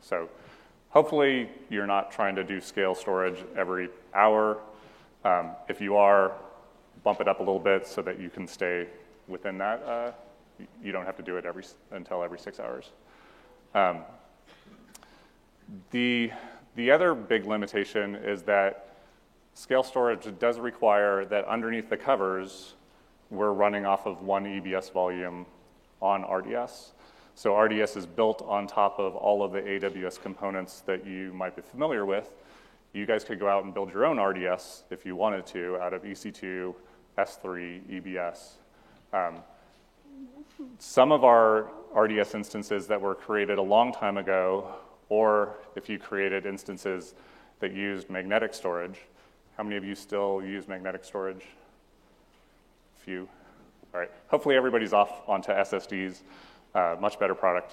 So 0.00 0.28
hopefully 0.92 1.48
you're 1.70 1.86
not 1.86 2.12
trying 2.12 2.36
to 2.36 2.44
do 2.44 2.60
scale 2.60 2.94
storage 2.94 3.44
every 3.56 3.88
hour. 4.14 4.58
Um, 5.24 5.50
if 5.68 5.80
you 5.80 5.96
are, 5.96 6.32
bump 7.02 7.20
it 7.20 7.28
up 7.28 7.40
a 7.40 7.42
little 7.42 7.58
bit 7.58 7.86
so 7.86 8.02
that 8.02 8.20
you 8.20 8.30
can 8.30 8.46
stay 8.46 8.86
within 9.26 9.58
that. 9.58 9.82
Uh, 9.82 10.12
you 10.84 10.92
don't 10.92 11.06
have 11.06 11.16
to 11.16 11.22
do 11.22 11.36
it 11.36 11.46
every, 11.46 11.64
until 11.90 12.22
every 12.22 12.38
six 12.38 12.60
hours. 12.60 12.90
Um, 13.74 14.00
the, 15.90 16.30
the 16.76 16.90
other 16.90 17.14
big 17.14 17.46
limitation 17.46 18.16
is 18.16 18.42
that 18.42 18.96
scale 19.54 19.82
storage 19.82 20.26
does 20.38 20.58
require 20.58 21.24
that 21.24 21.46
underneath 21.46 21.88
the 21.88 21.96
covers, 21.96 22.74
we're 23.30 23.52
running 23.52 23.86
off 23.86 24.06
of 24.06 24.22
one 24.22 24.44
EBS 24.44 24.92
volume 24.92 25.46
on 26.02 26.22
RDS. 26.22 26.92
So 27.34 27.58
RDS 27.58 27.96
is 27.96 28.06
built 28.06 28.42
on 28.42 28.66
top 28.66 28.98
of 28.98 29.16
all 29.16 29.42
of 29.42 29.52
the 29.52 29.60
AWS 29.60 30.20
components 30.20 30.80
that 30.86 31.06
you 31.06 31.32
might 31.32 31.56
be 31.56 31.62
familiar 31.62 32.04
with. 32.04 32.30
You 32.92 33.06
guys 33.06 33.24
could 33.24 33.40
go 33.40 33.48
out 33.48 33.64
and 33.64 33.72
build 33.72 33.92
your 33.92 34.04
own 34.04 34.20
RDS 34.20 34.84
if 34.90 35.06
you 35.06 35.16
wanted 35.16 35.46
to 35.46 35.78
out 35.78 35.94
of 35.94 36.02
EC2, 36.02 36.74
S3, 37.16 38.02
EBS. 38.02 38.52
Um, 39.14 39.36
some 40.78 41.10
of 41.10 41.24
our 41.24 41.70
RDS 41.94 42.34
instances 42.34 42.86
that 42.86 43.00
were 43.00 43.14
created 43.14 43.58
a 43.58 43.62
long 43.62 43.92
time 43.92 44.18
ago, 44.18 44.74
or 45.08 45.56
if 45.74 45.88
you 45.88 45.98
created 45.98 46.44
instances 46.44 47.14
that 47.60 47.72
used 47.72 48.10
magnetic 48.10 48.52
storage, 48.52 48.98
how 49.56 49.62
many 49.62 49.76
of 49.76 49.84
you 49.84 49.94
still 49.94 50.42
use 50.44 50.68
magnetic 50.68 51.04
storage? 51.04 51.44
A 52.96 53.04
few. 53.04 53.28
All 53.94 54.00
right, 54.00 54.10
hopefully 54.28 54.56
everybody's 54.56 54.92
off 54.92 55.28
onto 55.28 55.52
SSDs, 55.52 56.20
uh, 56.74 56.96
much 57.00 57.18
better 57.18 57.34
product. 57.34 57.72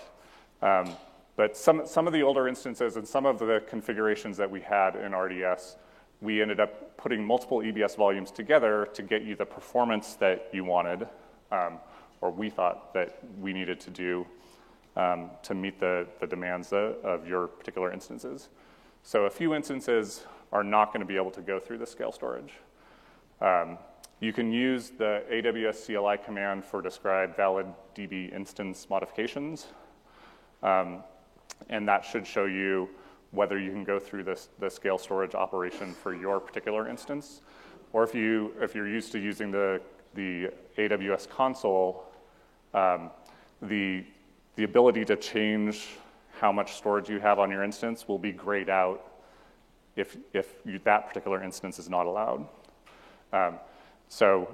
Um, 0.61 0.91
but 1.35 1.55
some, 1.55 1.87
some 1.87 2.05
of 2.05 2.13
the 2.13 2.21
older 2.21 2.47
instances 2.47 2.97
and 2.97 3.07
some 3.07 3.25
of 3.25 3.39
the 3.39 3.63
configurations 3.67 4.35
that 4.37 4.51
we 4.51 4.59
had 4.59 4.95
in 4.95 5.15
RDS, 5.15 5.77
we 6.21 6.41
ended 6.41 6.59
up 6.59 6.97
putting 6.97 7.23
multiple 7.23 7.59
EBS 7.59 7.95
volumes 7.95 8.29
together 8.29 8.89
to 8.93 9.01
get 9.01 9.23
you 9.23 9.35
the 9.35 9.45
performance 9.45 10.15
that 10.15 10.49
you 10.51 10.65
wanted, 10.65 11.07
um, 11.51 11.79
or 12.19 12.29
we 12.29 12.49
thought 12.49 12.93
that 12.93 13.19
we 13.39 13.53
needed 13.53 13.79
to 13.79 13.89
do 13.89 14.27
um, 14.97 15.29
to 15.43 15.53
meet 15.53 15.79
the, 15.79 16.05
the 16.19 16.27
demands 16.27 16.73
of, 16.73 16.95
of 17.05 17.25
your 17.25 17.47
particular 17.47 17.93
instances. 17.93 18.49
So 19.03 19.25
a 19.25 19.29
few 19.29 19.53
instances 19.55 20.25
are 20.51 20.63
not 20.63 20.87
going 20.87 20.99
to 20.99 21.05
be 21.05 21.15
able 21.15 21.31
to 21.31 21.41
go 21.41 21.59
through 21.59 21.77
the 21.77 21.87
scale 21.87 22.11
storage. 22.11 22.53
Um, 23.39 23.77
you 24.19 24.33
can 24.33 24.51
use 24.51 24.91
the 24.91 25.23
AWS 25.31 25.85
CLI 25.85 26.23
command 26.23 26.65
for 26.65 26.81
describe 26.81 27.35
valid 27.35 27.67
DB 27.95 28.33
instance 28.33 28.87
modifications. 28.89 29.67
Um, 30.61 31.03
and 31.69 31.87
that 31.87 32.03
should 32.03 32.27
show 32.27 32.45
you 32.45 32.89
whether 33.31 33.59
you 33.59 33.71
can 33.71 33.83
go 33.83 33.99
through 33.99 34.23
this, 34.23 34.49
the 34.59 34.69
scale 34.69 34.97
storage 34.97 35.35
operation 35.35 35.93
for 35.93 36.13
your 36.13 36.39
particular 36.39 36.89
instance. 36.89 37.41
Or 37.93 38.03
if, 38.03 38.13
you, 38.13 38.53
if 38.59 38.75
you're 38.75 38.87
used 38.89 39.11
to 39.13 39.19
using 39.19 39.51
the, 39.51 39.81
the 40.15 40.51
AWS 40.77 41.29
console, 41.29 42.05
um, 42.73 43.11
the, 43.61 44.03
the 44.55 44.63
ability 44.63 45.05
to 45.05 45.15
change 45.15 45.87
how 46.39 46.51
much 46.51 46.75
storage 46.75 47.09
you 47.09 47.19
have 47.19 47.39
on 47.39 47.49
your 47.51 47.63
instance 47.63 48.07
will 48.07 48.19
be 48.19 48.31
grayed 48.31 48.69
out 48.69 49.05
if, 49.95 50.17
if 50.33 50.55
you, 50.65 50.79
that 50.83 51.07
particular 51.07 51.43
instance 51.43 51.79
is 51.79 51.89
not 51.89 52.05
allowed. 52.05 52.47
Um, 53.33 53.59
so 54.09 54.51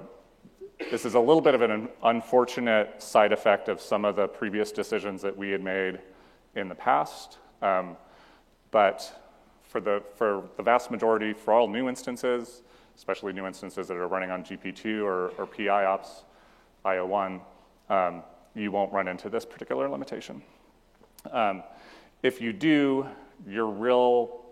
this 0.90 1.04
is 1.06 1.14
a 1.14 1.20
little 1.20 1.40
bit 1.40 1.54
of 1.54 1.62
an 1.62 1.88
unfortunate 2.04 3.02
side 3.02 3.32
effect 3.32 3.68
of 3.68 3.80
some 3.80 4.04
of 4.04 4.14
the 4.14 4.28
previous 4.28 4.70
decisions 4.70 5.22
that 5.22 5.36
we 5.36 5.50
had 5.50 5.64
made 5.64 5.98
in 6.54 6.68
the 6.68 6.74
past. 6.74 7.38
Um, 7.62 7.96
but 8.70 9.20
for 9.62 9.80
the, 9.80 10.02
for 10.14 10.44
the 10.58 10.62
vast 10.62 10.90
majority, 10.90 11.32
for 11.32 11.54
all 11.54 11.68
new 11.68 11.88
instances, 11.88 12.62
especially 12.94 13.32
new 13.32 13.46
instances 13.46 13.88
that 13.88 13.96
are 13.96 14.08
running 14.08 14.30
on 14.30 14.44
GP2 14.44 15.02
or, 15.02 15.28
or 15.38 15.46
PIOPS 15.46 16.24
IO1, 16.84 17.40
um, 17.88 18.22
you 18.54 18.70
won't 18.70 18.92
run 18.92 19.08
into 19.08 19.28
this 19.30 19.44
particular 19.44 19.88
limitation. 19.88 20.42
Um, 21.32 21.62
if 22.22 22.40
you 22.40 22.52
do, 22.52 23.06
your 23.46 23.66
real 23.66 24.45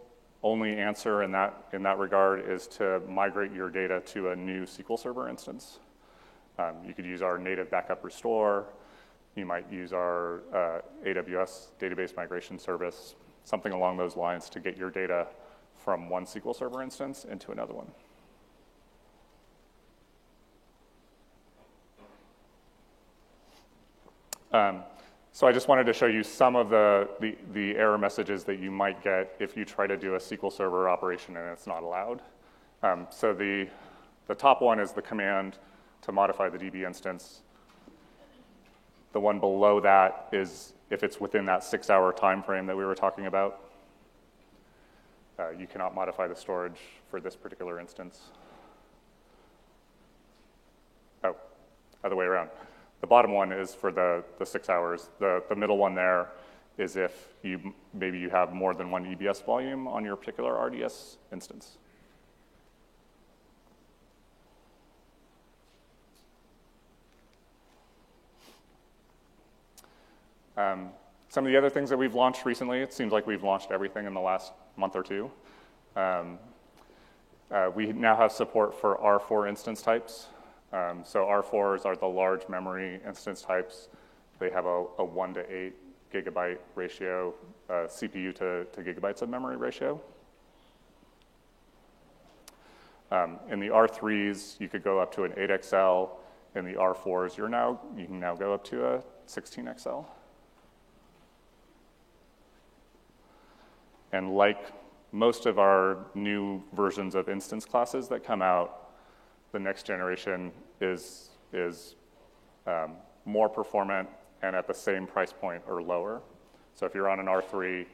only 0.44 0.76
answer 0.76 1.22
in 1.22 1.33
that, 1.33 1.68
in 1.72 1.83
that 1.83 1.98
regard 1.98 2.48
is 2.48 2.68
to 2.68 3.00
migrate 3.09 3.50
your 3.50 3.70
data 3.70 4.02
to 4.04 4.28
a 4.28 4.37
new 4.37 4.64
SQL 4.64 4.98
Server 4.98 5.28
instance. 5.28 5.78
Um, 6.59 6.76
you 6.87 6.92
could 6.92 7.07
use 7.07 7.22
our 7.22 7.38
native 7.38 7.70
backup 7.70 8.04
restore. 8.04 8.66
You 9.35 9.46
might 9.46 9.72
use 9.72 9.92
our 9.92 10.42
uh, 10.52 10.80
AWS 11.04 11.68
database 11.80 12.14
migration 12.14 12.59
service, 12.59 13.14
something 13.44 13.72
along 13.72 13.96
those 13.96 14.16
lines 14.16 14.50
to 14.50 14.61
get 14.61 14.76
your 14.76 14.90
data 14.90 15.26
from 15.83 16.11
one 16.11 16.26
SQL 16.26 16.54
Server 16.54 16.83
instance 16.83 17.24
into 17.24 17.50
another 17.50 17.72
one. 17.72 17.90
Um, 24.52 24.85
so 25.35 25.49
I 25.49 25.53
just 25.53 25.66
wanted 25.66 25.85
to 25.87 25.92
show 25.92 26.07
you 26.07 26.23
some 26.23 26.55
of 26.55 26.70
the, 26.70 27.09
the, 27.18 27.37
the, 27.55 27.77
error 27.77 27.99
messages 27.99 28.44
that 28.44 28.61
you 28.61 28.70
might 28.70 29.03
get 29.03 29.35
if 29.40 29.57
you 29.57 29.64
try 29.64 29.85
to 29.85 29.97
do 29.97 30.14
a 30.14 30.18
SQL 30.18 30.53
Server 30.53 30.88
operation 30.88 31.37
and 31.37 31.51
it's 31.51 31.66
not 31.66 31.83
allowed. 31.83 32.23
Um, 32.85 33.09
so 33.11 33.35
the, 33.35 33.66
the 34.29 34.35
top 34.37 34.62
one 34.62 34.79
is 34.79 34.92
the 34.92 35.03
command 35.03 35.59
to 36.03 36.12
modify 36.12 36.49
the 36.49 36.57
DB 36.57 36.87
instance. 36.87 37.42
the 39.12 39.18
one 39.18 39.40
below 39.40 39.81
that 39.81 40.29
is 40.31 40.75
if 40.90 41.03
it's 41.03 41.20
within 41.20 41.44
that 41.47 41.64
six-hour 41.64 42.12
time 42.12 42.40
frame 42.40 42.66
that 42.66 42.77
we 42.77 42.85
were 42.85 42.94
talking 42.94 43.27
about. 43.27 43.59
Uh, 45.37 45.51
you 45.51 45.66
cannot 45.66 45.97
modify 45.97 46.29
the 46.29 46.37
storage 46.37 46.79
for 47.11 47.20
this 47.20 47.35
particular 47.35 47.81
instance. 47.81 48.31
Oh, 51.25 51.35
other 52.05 52.14
way 52.14 52.27
around. 52.27 52.51
Bottom 53.14 53.31
one 53.31 53.53
is 53.53 53.72
for 53.72 53.92
the, 53.92 54.24
the 54.40 54.44
six 54.44 54.68
hours. 54.68 55.09
The, 55.20 55.40
the 55.48 55.55
middle 55.55 55.79
one 55.79 55.94
there 55.94 56.31
is 56.79 56.96
if 56.96 57.29
you 57.44 57.72
maybe 57.92 58.18
you 58.18 58.29
have 58.29 58.53
more 58.53 58.74
than 58.74 58.90
one 58.90 59.05
EBS 59.05 59.44
volume 59.44 59.87
on 59.87 60.05
your 60.05 60.16
particular 60.16 60.53
RDS 60.66 61.18
instance. 61.33 61.79
Um, 70.57 70.88
some 71.29 71.46
of 71.46 71.53
the 71.53 71.57
other 71.57 71.70
things 71.70 71.90
that 71.90 71.96
we've 71.96 72.16
launched 72.16 72.44
recently, 72.44 72.81
it 72.81 72.92
seems 72.92 73.12
like 73.12 73.29
we've 73.29 73.44
launched 73.44 73.70
everything 73.70 74.07
in 74.07 74.14
the 74.14 74.20
last 74.20 74.53
month 74.77 74.96
or 74.96 75.05
two. 75.05 75.31
Um, 75.94 76.40
uh, 77.53 77.70
we 77.72 77.92
now 77.92 78.16
have 78.16 78.33
support 78.33 78.74
for 78.74 78.96
R4 78.96 79.48
instance 79.48 79.83
types. 79.83 80.27
Um, 80.74 81.04
so 81.04 81.24
R4s 81.24 81.87
are 81.87 81.94
the 81.94 82.06
large 82.06 82.48
memory 82.48 83.00
instance 83.06 83.42
types. 83.42 83.88
They 84.40 84.50
have 84.50 84.66
a, 84.66 84.84
a 84.98 85.04
1 85.04 85.34
to 85.34 85.56
8 85.56 85.72
gigabyte 86.12 86.58
ratio, 86.74 87.32
uh, 87.70 87.87
CPU 87.87 88.34
to, 88.34 88.64
to 88.64 88.80
gigabytes 88.82 89.22
of 89.22 89.28
memory 89.28 89.56
ratio. 89.56 90.00
Um, 93.12 93.38
in 93.48 93.60
the 93.60 93.68
R3s, 93.68 94.58
you 94.58 94.68
could 94.68 94.82
go 94.82 94.98
up 94.98 95.14
to 95.14 95.22
an 95.22 95.32
8XL. 95.32 96.10
In 96.56 96.64
the 96.64 96.74
R4s, 96.74 97.37
you're 97.37 97.48
now, 97.48 97.80
you 97.96 98.06
can 98.06 98.18
now 98.18 98.34
go 98.34 98.52
up 98.52 98.64
to 98.64 98.84
a 98.84 99.02
16XL. 99.28 100.04
And 104.12 104.37
like 104.37 104.72
most 105.12 105.46
of 105.46 105.60
our 105.60 105.98
new 106.16 106.64
versions 106.72 107.14
of 107.14 107.28
instance 107.28 107.64
classes 107.64 108.08
that 108.08 108.24
come 108.24 108.42
out, 108.42 108.90
the 109.52 109.60
next 109.60 109.87
generation 109.87 110.50
is, 110.80 111.30
is 111.52 111.96
um, 112.66 112.92
more 113.24 113.48
performant 113.48 114.08
and 114.42 114.54
at 114.54 114.66
the 114.66 114.74
same 114.74 115.06
price 115.06 115.32
point 115.32 115.62
or 115.66 115.82
lower. 115.82 116.20
So 116.74 116.87
if 116.87 116.94
you're 116.94 117.08
on 117.08 117.20
an 117.20 117.26
R3, 117.26 117.87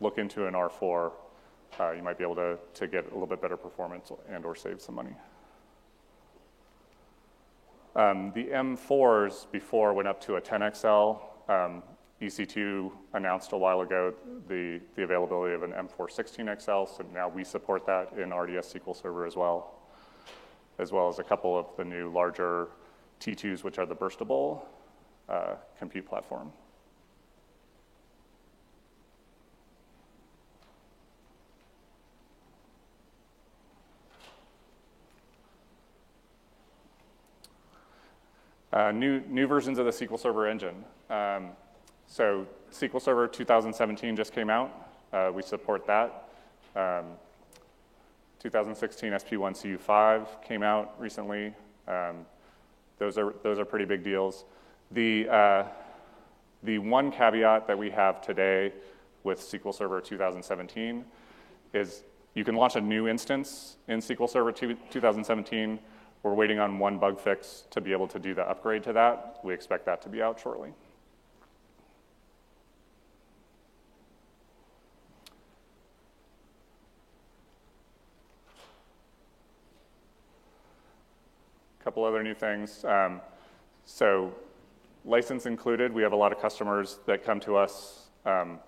look 0.00 0.18
into 0.18 0.46
an 0.46 0.54
R4. 0.54 1.12
Uh, 1.78 1.92
you 1.92 2.02
might 2.02 2.18
be 2.18 2.24
able 2.24 2.36
to, 2.36 2.58
to 2.74 2.86
get 2.86 3.04
a 3.04 3.12
little 3.12 3.26
bit 3.26 3.40
better 3.40 3.56
performance 3.56 4.10
and 4.28 4.44
or 4.44 4.54
save 4.54 4.80
some 4.80 4.94
money. 4.94 5.14
Um, 7.94 8.30
the 8.34 8.44
M4s 8.44 9.50
before 9.50 9.94
went 9.94 10.06
up 10.06 10.20
to 10.22 10.36
a 10.36 10.40
10XL. 10.40 11.18
Um, 11.48 11.82
EC2 12.20 12.92
announced 13.14 13.52
a 13.52 13.56
while 13.56 13.82
ago 13.82 14.14
the, 14.48 14.80
the 14.96 15.02
availability 15.02 15.54
of 15.54 15.62
an 15.62 15.72
M416XL, 15.72 16.96
so 16.96 17.04
now 17.12 17.28
we 17.28 17.44
support 17.44 17.86
that 17.86 18.12
in 18.18 18.32
RDS 18.32 18.72
SQL 18.72 19.00
Server 19.00 19.26
as 19.26 19.36
well, 19.36 19.74
as 20.78 20.92
well 20.92 21.08
as 21.08 21.18
a 21.18 21.24
couple 21.24 21.58
of 21.58 21.66
the 21.76 21.84
new 21.84 22.10
larger 22.10 22.68
T2s, 23.20 23.64
which 23.64 23.78
are 23.78 23.86
the 23.86 23.96
burstable 23.96 24.62
uh, 25.28 25.54
compute 25.78 26.06
platform. 26.06 26.52
Uh, 38.72 38.92
new, 38.92 39.20
new 39.28 39.46
versions 39.46 39.78
of 39.78 39.86
the 39.86 39.90
SQL 39.90 40.20
Server 40.20 40.46
engine. 40.46 40.84
Um, 41.08 41.52
so 42.06 42.46
SQL 42.70 43.00
Server 43.00 43.26
2017 43.26 44.14
just 44.14 44.34
came 44.34 44.50
out. 44.50 44.90
Uh, 45.14 45.30
we 45.32 45.40
support 45.40 45.86
that. 45.86 46.28
Um, 46.74 47.06
2016 48.40 49.12
SP1CU5 49.12 50.42
came 50.42 50.62
out 50.62 50.94
recently. 51.00 51.54
Um, 51.88 52.26
those, 52.98 53.18
are, 53.18 53.34
those 53.42 53.58
are 53.58 53.64
pretty 53.64 53.84
big 53.84 54.02
deals. 54.02 54.44
The, 54.90 55.28
uh, 55.28 55.64
the 56.62 56.78
one 56.78 57.10
caveat 57.10 57.66
that 57.66 57.78
we 57.78 57.90
have 57.90 58.20
today 58.20 58.72
with 59.24 59.40
SQL 59.40 59.74
Server 59.74 60.00
2017 60.00 61.04
is 61.74 62.04
you 62.34 62.44
can 62.44 62.54
launch 62.54 62.76
a 62.76 62.80
new 62.80 63.08
instance 63.08 63.76
in 63.88 64.00
SQL 64.00 64.28
Server 64.28 64.52
2017. 64.52 65.78
We're 66.22 66.34
waiting 66.34 66.58
on 66.58 66.78
one 66.78 66.98
bug 66.98 67.18
fix 67.18 67.64
to 67.70 67.80
be 67.80 67.92
able 67.92 68.08
to 68.08 68.18
do 68.18 68.34
the 68.34 68.42
upgrade 68.42 68.82
to 68.84 68.92
that. 68.92 69.40
We 69.42 69.54
expect 69.54 69.86
that 69.86 70.02
to 70.02 70.08
be 70.08 70.22
out 70.22 70.38
shortly. 70.40 70.72
Couple 81.96 82.04
other 82.04 82.22
new 82.22 82.34
things. 82.34 82.84
Um, 82.84 83.22
so 83.86 84.34
license 85.06 85.46
included, 85.46 85.94
we 85.94 86.02
have 86.02 86.12
a 86.12 86.16
lot 86.16 86.30
of 86.30 86.38
customers 86.38 86.98
that 87.06 87.24
come 87.24 87.40
to 87.40 87.56
us. 87.56 88.08
Um, 88.26 88.58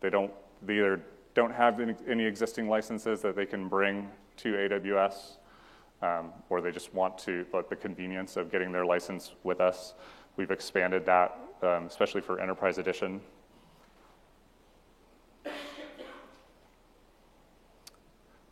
they 0.00 0.10
don't, 0.10 0.32
they 0.60 0.78
either 0.78 1.00
don't 1.34 1.54
have 1.54 1.78
any, 1.78 1.94
any, 2.08 2.24
existing 2.24 2.68
licenses 2.68 3.22
that 3.22 3.36
they 3.36 3.46
can 3.46 3.68
bring 3.68 4.10
to 4.38 4.54
AWS, 4.54 5.36
um, 6.02 6.32
or 6.50 6.60
they 6.60 6.72
just 6.72 6.92
want 6.92 7.16
to, 7.18 7.46
like 7.52 7.68
the 7.68 7.76
convenience 7.76 8.36
of 8.36 8.50
getting 8.50 8.72
their 8.72 8.84
license 8.84 9.30
with 9.44 9.60
us. 9.60 9.94
We've 10.34 10.50
expanded 10.50 11.06
that, 11.06 11.38
um, 11.62 11.86
especially 11.86 12.22
for 12.22 12.40
Enterprise 12.40 12.78
Edition. 12.78 13.20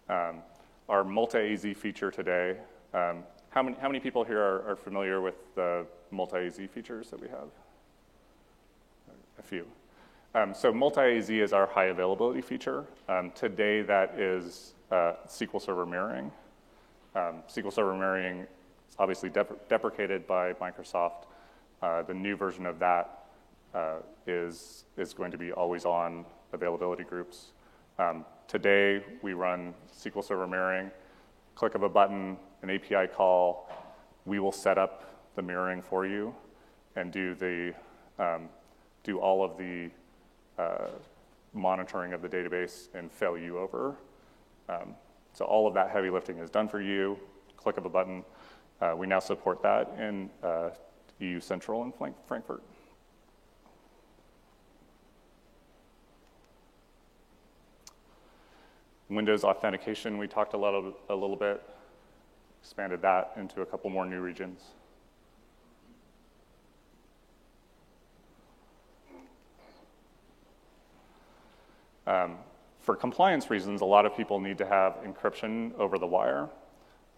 Um, 0.08 0.42
our 0.88 1.02
multi-AZ 1.02 1.66
feature 1.76 2.12
today 2.12 2.58
um, 2.94 3.24
how 3.54 3.62
many, 3.62 3.76
how 3.80 3.88
many 3.88 4.00
people 4.00 4.24
here 4.24 4.40
are, 4.40 4.70
are 4.70 4.76
familiar 4.76 5.20
with 5.20 5.36
the 5.54 5.86
multi-AZ 6.10 6.58
features 6.72 7.08
that 7.10 7.20
we 7.20 7.28
have? 7.28 7.48
A 9.38 9.42
few. 9.42 9.64
Um, 10.34 10.52
so 10.52 10.72
multi-AZ 10.72 11.30
is 11.30 11.52
our 11.52 11.66
high 11.66 11.84
availability 11.84 12.40
feature. 12.40 12.84
Um, 13.08 13.30
today 13.30 13.82
that 13.82 14.18
is 14.18 14.74
uh, 14.90 15.12
SQL 15.28 15.62
Server 15.62 15.86
mirroring. 15.86 16.32
Um, 17.14 17.44
SQL 17.48 17.72
Server 17.72 17.94
mirroring 17.94 18.40
is 18.40 18.96
obviously 18.98 19.30
dep 19.30 19.68
deprecated 19.68 20.26
by 20.26 20.54
Microsoft. 20.54 21.26
Uh, 21.80 22.02
the 22.02 22.14
new 22.14 22.34
version 22.34 22.66
of 22.66 22.80
that 22.80 23.26
uh, 23.72 23.98
is 24.26 24.84
is 24.96 25.14
going 25.14 25.30
to 25.30 25.38
be 25.38 25.52
always 25.52 25.84
on 25.84 26.24
availability 26.52 27.04
groups. 27.04 27.52
Um, 28.00 28.24
today 28.48 29.04
we 29.22 29.32
run 29.34 29.74
SQL 29.96 30.24
Server 30.24 30.48
mirroring. 30.48 30.90
Click 31.54 31.76
of 31.76 31.84
a 31.84 31.88
button, 31.88 32.36
an 32.64 32.70
API 32.70 33.06
call, 33.06 33.70
we 34.24 34.38
will 34.40 34.52
set 34.52 34.78
up 34.78 35.34
the 35.36 35.42
mirroring 35.42 35.82
for 35.82 36.06
you 36.06 36.34
and 36.96 37.12
do 37.12 37.34
the 37.34 37.74
um, 38.18 38.48
do 39.02 39.18
all 39.18 39.44
of 39.44 39.58
the 39.58 39.90
uh, 40.58 40.86
monitoring 41.52 42.14
of 42.14 42.22
the 42.22 42.28
database 42.28 42.88
and 42.94 43.12
fail 43.12 43.36
you 43.36 43.58
over. 43.58 43.96
Um, 44.70 44.94
so 45.34 45.44
all 45.44 45.68
of 45.68 45.74
that 45.74 45.90
heavy 45.90 46.08
lifting 46.08 46.38
is 46.38 46.48
done 46.48 46.68
for 46.68 46.80
you. 46.80 47.18
Click 47.58 47.76
of 47.76 47.84
a 47.84 47.88
button. 47.90 48.24
Uh, 48.80 48.94
we 48.96 49.06
now 49.06 49.18
support 49.18 49.62
that 49.62 49.94
in 49.98 50.30
uh, 50.42 50.70
EU 51.18 51.40
Central 51.40 51.84
in 51.84 51.92
Frankfurt. 52.26 52.62
Windows 59.10 59.44
authentication, 59.44 60.16
we 60.16 60.26
talked 60.26 60.54
a, 60.54 60.56
of, 60.56 60.94
a 61.10 61.14
little 61.14 61.36
bit 61.36 61.62
expanded 62.64 63.02
that 63.02 63.30
into 63.36 63.60
a 63.60 63.66
couple 63.66 63.90
more 63.90 64.06
new 64.06 64.20
regions. 64.20 64.62
Um, 72.06 72.38
for 72.80 72.96
compliance 72.96 73.50
reasons, 73.50 73.82
a 73.82 73.84
lot 73.84 74.06
of 74.06 74.16
people 74.16 74.40
need 74.40 74.56
to 74.56 74.66
have 74.66 74.94
encryption 75.04 75.78
over 75.78 75.98
the 75.98 76.06
wire. 76.06 76.48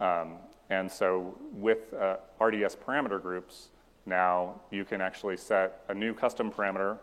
Um, 0.01 0.35
and 0.69 0.91
so 0.91 1.39
with 1.53 1.95
uh, 1.95 2.17
RDS 2.41 2.75
parameter 2.85 3.23
groups, 3.23 3.69
now 4.05 4.61
you 4.73 4.85
can 4.85 5.01
actually 5.01 5.37
set 5.37 5.85
a 5.89 5.95
new 5.95 6.13
custom 6.13 6.51
parameter, 6.51 6.99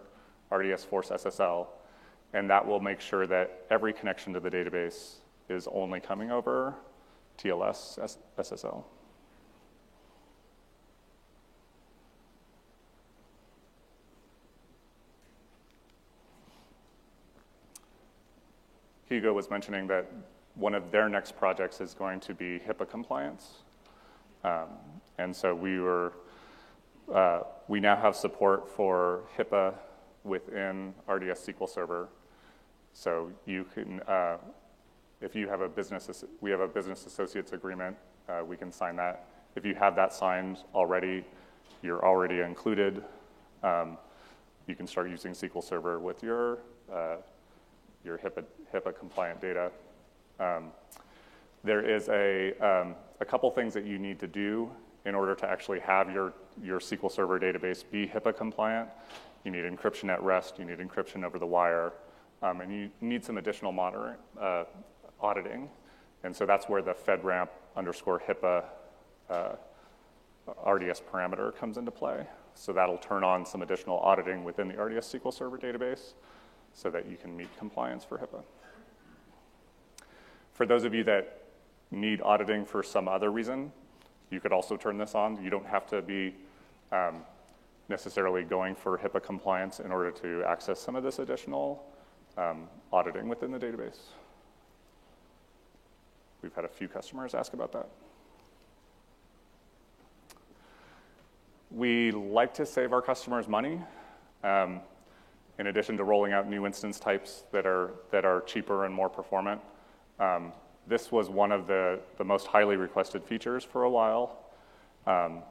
RDS 0.51 0.83
Force 0.83 1.11
SSL, 1.11 1.67
and 2.33 2.49
that 2.49 2.67
will 2.67 2.81
make 2.81 2.99
sure 2.99 3.25
that 3.25 3.63
every 3.69 3.93
connection 3.93 4.33
to 4.33 4.41
the 4.41 4.49
database 4.49 5.19
is 5.47 5.65
only 5.71 6.01
coming 6.01 6.29
over 6.29 6.75
TLS 7.37 8.17
SSL. 8.37 8.83
Hugo 19.09 19.33
was 19.33 19.49
mentioning 19.49 19.85
that 19.87 20.09
one 20.55 20.73
of 20.73 20.91
their 20.91 21.07
next 21.09 21.35
projects 21.35 21.81
is 21.81 21.93
going 21.93 22.19
to 22.21 22.33
be 22.33 22.59
HIPAA 22.59 22.89
compliance. 22.89 23.63
Um, 24.43 24.69
and 25.17 25.35
so 25.35 25.53
we 25.53 25.79
were 25.79 26.13
uh, 27.13 27.41
we 27.67 27.79
now 27.79 27.95
have 27.95 28.15
support 28.15 28.69
for 28.69 29.23
HIPAA 29.37 29.73
within 30.23 30.93
RDS 31.07 31.45
SQL 31.47 31.69
Server. 31.69 32.09
So 32.93 33.31
you 33.45 33.65
can, 33.73 33.99
uh, 34.01 34.37
if 35.23 35.35
you 35.35 35.47
have 35.47 35.61
a 35.61 35.69
business, 35.69 36.23
we 36.41 36.51
have 36.51 36.59
a 36.59 36.67
business 36.67 37.05
associates 37.05 37.53
agreement, 37.53 37.95
uh, 38.27 38.41
we 38.45 38.57
can 38.57 38.71
sign 38.71 38.95
that. 38.97 39.27
If 39.55 39.65
you 39.65 39.73
have 39.75 39.95
that 39.95 40.13
signed 40.13 40.59
already, 40.75 41.23
you're 41.81 42.03
already 42.03 42.39
included. 42.39 43.03
Um, 43.63 43.97
you 44.67 44.75
can 44.75 44.85
start 44.85 45.09
using 45.09 45.31
SQL 45.31 45.63
Server 45.63 45.99
with 45.99 46.21
your, 46.23 46.59
uh, 46.91 47.17
your 48.03 48.17
HIPAA, 48.17 48.43
HIPAA 48.73 48.97
compliant 48.97 49.41
data. 49.41 49.71
Um, 50.39 50.71
there 51.63 51.87
is 51.87 52.09
a, 52.09 52.53
um, 52.59 52.95
a 53.21 53.25
couple 53.25 53.49
things 53.51 53.73
that 53.73 53.85
you 53.85 53.97
need 53.97 54.19
to 54.19 54.27
do 54.27 54.69
in 55.05 55.15
order 55.15 55.35
to 55.35 55.49
actually 55.49 55.79
have 55.79 56.11
your, 56.11 56.33
your 56.61 56.79
SQL 56.79 57.11
Server 57.11 57.39
database 57.39 57.83
be 57.89 58.07
HIPAA 58.07 58.35
compliant. 58.35 58.89
You 59.45 59.51
need 59.51 59.63
encryption 59.63 60.09
at 60.11 60.21
rest, 60.21 60.59
you 60.59 60.65
need 60.65 60.79
encryption 60.79 61.23
over 61.23 61.39
the 61.39 61.45
wire, 61.45 61.93
um, 62.41 62.61
and 62.61 62.73
you 62.73 62.89
need 63.01 63.23
some 63.23 63.37
additional 63.37 63.71
monitoring, 63.71 64.17
uh, 64.39 64.63
auditing. 65.23 65.69
And 66.23 66.35
so 66.35 66.45
that's 66.45 66.69
where 66.69 66.81
the 66.81 66.93
FedRAMP 66.93 67.49
underscore 67.75 68.19
HIPAA 68.19 68.65
uh, 69.29 69.55
RDS 70.65 71.01
parameter 71.11 71.55
comes 71.55 71.77
into 71.77 71.91
play. 71.91 72.27
So 72.55 72.71
that'll 72.71 72.97
turn 72.97 73.23
on 73.23 73.45
some 73.45 73.61
additional 73.61 73.99
auditing 73.99 74.43
within 74.43 74.67
the 74.67 74.81
RDS 74.81 75.11
SQL 75.13 75.33
Server 75.33 75.57
database 75.57 76.13
so 76.73 76.89
that 76.89 77.09
you 77.09 77.17
can 77.17 77.35
meet 77.35 77.49
compliance 77.57 78.03
for 78.03 78.17
HIPAA. 78.17 78.43
For 80.53 80.65
those 80.65 80.83
of 80.83 80.93
you 80.93 81.03
that 81.05 81.43
need 81.91 82.21
auditing 82.21 82.65
for 82.65 82.83
some 82.83 83.07
other 83.07 83.31
reason, 83.31 83.71
you 84.29 84.39
could 84.39 84.51
also 84.51 84.77
turn 84.77 84.97
this 84.97 85.15
on. 85.15 85.43
You 85.43 85.49
don't 85.49 85.65
have 85.65 85.87
to 85.87 86.01
be 86.01 86.35
um, 86.91 87.23
necessarily 87.89 88.43
going 88.43 88.75
for 88.75 88.97
HIPAA 88.97 89.23
compliance 89.23 89.79
in 89.79 89.91
order 89.91 90.11
to 90.11 90.43
access 90.45 90.79
some 90.79 90.95
of 90.95 91.03
this 91.03 91.19
additional 91.19 91.83
um, 92.37 92.67
auditing 92.91 93.27
within 93.27 93.51
the 93.51 93.59
database. 93.59 93.99
We've 96.43 96.53
had 96.53 96.65
a 96.65 96.69
few 96.69 96.89
customers 96.89 97.33
ask 97.33 97.53
about 97.53 97.71
that. 97.71 97.87
We 101.71 102.11
like 102.11 102.53
to 102.55 102.65
save 102.65 102.91
our 102.91 103.01
customers 103.01 103.47
money. 103.47 103.79
Um, 104.43 104.81
in 105.57 105.67
addition 105.67 105.95
to 105.97 106.03
rolling 106.03 106.33
out 106.33 106.49
new 106.49 106.65
instance 106.65 106.99
types 106.99 107.45
that 107.53 107.65
are, 107.65 107.91
that 108.11 108.25
are 108.25 108.41
cheaper 108.41 108.85
and 108.85 108.93
more 108.93 109.09
performant, 109.09 109.61
um, 110.19 110.51
this 110.85 111.11
was 111.13 111.29
one 111.29 111.53
of 111.53 111.65
the, 111.65 111.99
the 112.17 112.25
most 112.25 112.47
highly 112.47 112.75
requested 112.75 113.23
features 113.23 113.63
for 113.63 113.83
a 113.83 113.89
while. 113.89 114.37
Um, 115.07 115.43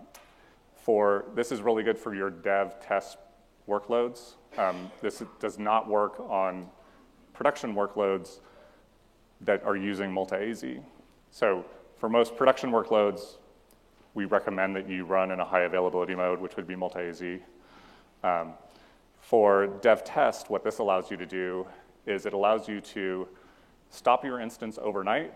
for, 0.77 1.25
this 1.35 1.53
is 1.53 1.63
really 1.63 1.83
good 1.83 1.99
for 1.99 2.15
your 2.15 2.29
dev 2.29 2.81
test 2.81 3.17
workloads. 3.67 4.35
Um, 4.59 4.91
this 5.01 5.23
does 5.41 5.59
not 5.59 5.89
work 5.89 6.21
on 6.21 6.69
production 7.33 7.75
workloads 7.75 8.41
that 9.43 9.63
are 9.65 9.77
using 9.77 10.13
multi-AZ. 10.13 10.65
So 11.31 11.65
for 11.97 12.09
most 12.09 12.37
production 12.37 12.71
workloads, 12.71 13.37
we 14.15 14.25
recommend 14.27 14.77
that 14.77 14.89
you 14.89 15.05
run 15.05 15.31
in 15.31 15.41
a 15.41 15.45
high 15.45 15.63
availability 15.63 16.15
mode, 16.15 16.41
which 16.41 16.57
would 16.57 16.67
be 16.67 16.77
multi-AZ. 16.77 17.23
Um, 18.23 18.53
for 19.21 19.69
dev 19.81 20.05
test, 20.05 20.51
what 20.51 20.65
this 20.65 20.79
allows 20.79 21.11
you 21.11 21.17
to 21.17 21.27
do 21.27 21.67
is 22.07 22.27
it 22.27 22.33
allows 22.33 22.69
you 22.69 22.81
to 22.81 23.29
stop 23.91 24.25
your 24.25 24.41
instance 24.41 24.79
overnight 24.81 25.33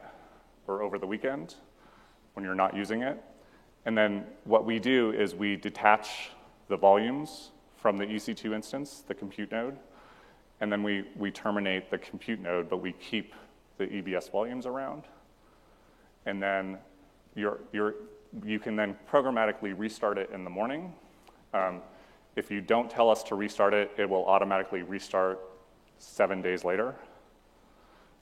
or 0.67 0.83
over 0.83 0.99
the 0.99 1.07
weekend 1.07 1.55
when 2.35 2.45
you're 2.45 2.55
not 2.55 2.77
using 2.77 3.03
it. 3.03 3.23
And 3.87 3.97
then 3.97 4.25
what 4.45 4.65
we 4.65 4.79
do 4.79 5.13
is 5.13 5.35
we 5.35 5.57
detach 5.57 6.31
the 6.69 6.77
volumes 6.77 7.53
from 7.77 7.97
the 7.97 8.05
EC2 8.05 8.53
instance, 8.53 9.05
the 9.07 9.15
compute 9.15 9.53
node, 9.53 9.79
and 10.61 10.73
then 10.73 10.83
we, 10.83 11.05
we 11.17 11.31
terminate 11.31 11.91
the 11.91 11.99
compute 11.99 12.41
node, 12.41 12.69
but 12.69 12.79
we 12.79 12.93
keep 12.93 13.33
the 13.79 13.87
EBS 13.87 14.31
volumes 14.31 14.67
around. 14.67 15.05
And 16.25 16.43
then 16.43 16.79
you're, 17.35 17.61
you're, 17.73 17.95
you 18.45 18.59
can 18.59 18.77
then 18.77 18.97
programmatically 19.11 19.77
restart 19.77 20.19
it 20.19 20.31
in 20.33 20.45
the 20.45 20.51
morning. 20.51 20.93
Um, 21.55 21.81
if 22.35 22.51
you 22.51 22.61
don't 22.61 22.91
tell 22.91 23.09
us 23.09 23.23
to 23.25 23.35
restart 23.35 23.73
it, 23.75 23.91
it 23.97 24.09
will 24.09 24.27
automatically 24.27 24.83
restart 24.83 25.41
seven 25.99 26.43
days 26.43 26.65
later. 26.65 26.95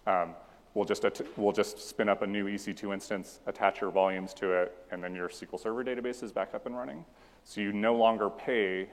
Um, 0.06 0.34
we'll, 0.74 0.84
just 0.84 1.04
we'll 1.36 1.52
just 1.52 1.88
spin 1.88 2.08
up 2.08 2.22
a 2.22 2.26
new 2.26 2.46
EC2 2.46 2.92
instance, 2.92 3.40
attach 3.46 3.80
your 3.80 3.90
volumes 3.90 4.34
to 4.34 4.52
it, 4.52 4.76
and 4.90 5.02
then 5.02 5.14
your 5.14 5.28
SQL 5.28 5.58
Server 5.58 5.82
database 5.82 6.22
is 6.22 6.30
back 6.30 6.54
up 6.54 6.66
and 6.66 6.76
running. 6.76 7.04
So 7.44 7.60
you 7.60 7.72
no 7.72 7.94
longer 7.94 8.30
pay 8.30 8.88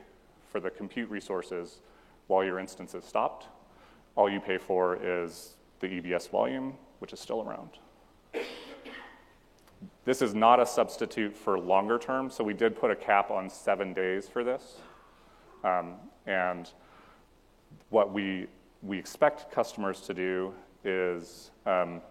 for 0.49 0.59
the 0.59 0.69
compute 0.69 1.09
resources 1.09 1.81
while 2.27 2.43
your 2.43 2.59
instance 2.59 2.93
is 2.95 3.03
stopped. 3.03 3.47
All 4.15 4.29
you 4.29 4.39
pay 4.39 4.57
for 4.57 4.97
is 5.01 5.55
the 5.81 5.87
EBS 5.87 6.29
volume, 6.29 6.75
which 6.99 7.11
is 7.11 7.19
still 7.19 7.41
around. 7.41 7.71
This 10.05 10.21
is 10.21 10.33
not 10.33 10.59
a 10.59 10.65
substitute 10.65 11.35
for 11.35 11.59
longer 11.59 11.99
term, 11.99 12.29
so 12.29 12.43
we 12.43 12.53
did 12.53 12.75
put 12.75 12.89
a 12.89 12.95
cap 12.95 13.29
on 13.29 13.49
seven 13.49 13.93
days 13.93 14.27
for 14.27 14.43
this. 14.43 14.77
Um, 15.63 15.95
and 16.25 16.69
what 17.89 18.11
we, 18.11 18.47
we 18.81 18.97
expect 18.97 19.51
customers 19.51 20.01
to 20.01 20.13
do 20.13 20.53
is 20.83 21.51
um, 21.65 22.01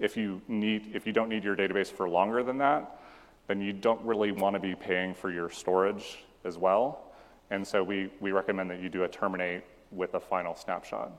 if 0.00 0.16
you 0.16 0.42
need 0.48 0.90
if 0.94 1.06
you 1.06 1.12
don't 1.12 1.28
need 1.28 1.44
your 1.44 1.56
database 1.56 1.86
for 1.86 2.08
longer 2.08 2.42
than 2.42 2.58
that, 2.58 3.00
then 3.46 3.60
you 3.60 3.72
don't 3.72 4.02
really 4.04 4.32
want 4.32 4.54
to 4.54 4.60
be 4.60 4.74
paying 4.74 5.14
for 5.14 5.30
your 5.30 5.48
storage 5.48 6.24
as 6.44 6.58
well. 6.58 7.12
And 7.50 7.66
so 7.66 7.82
we, 7.82 8.10
we 8.20 8.32
recommend 8.32 8.70
that 8.70 8.80
you 8.80 8.88
do 8.88 9.04
a 9.04 9.08
terminate 9.08 9.62
with 9.92 10.14
a 10.14 10.20
final 10.20 10.54
snapshot. 10.56 11.12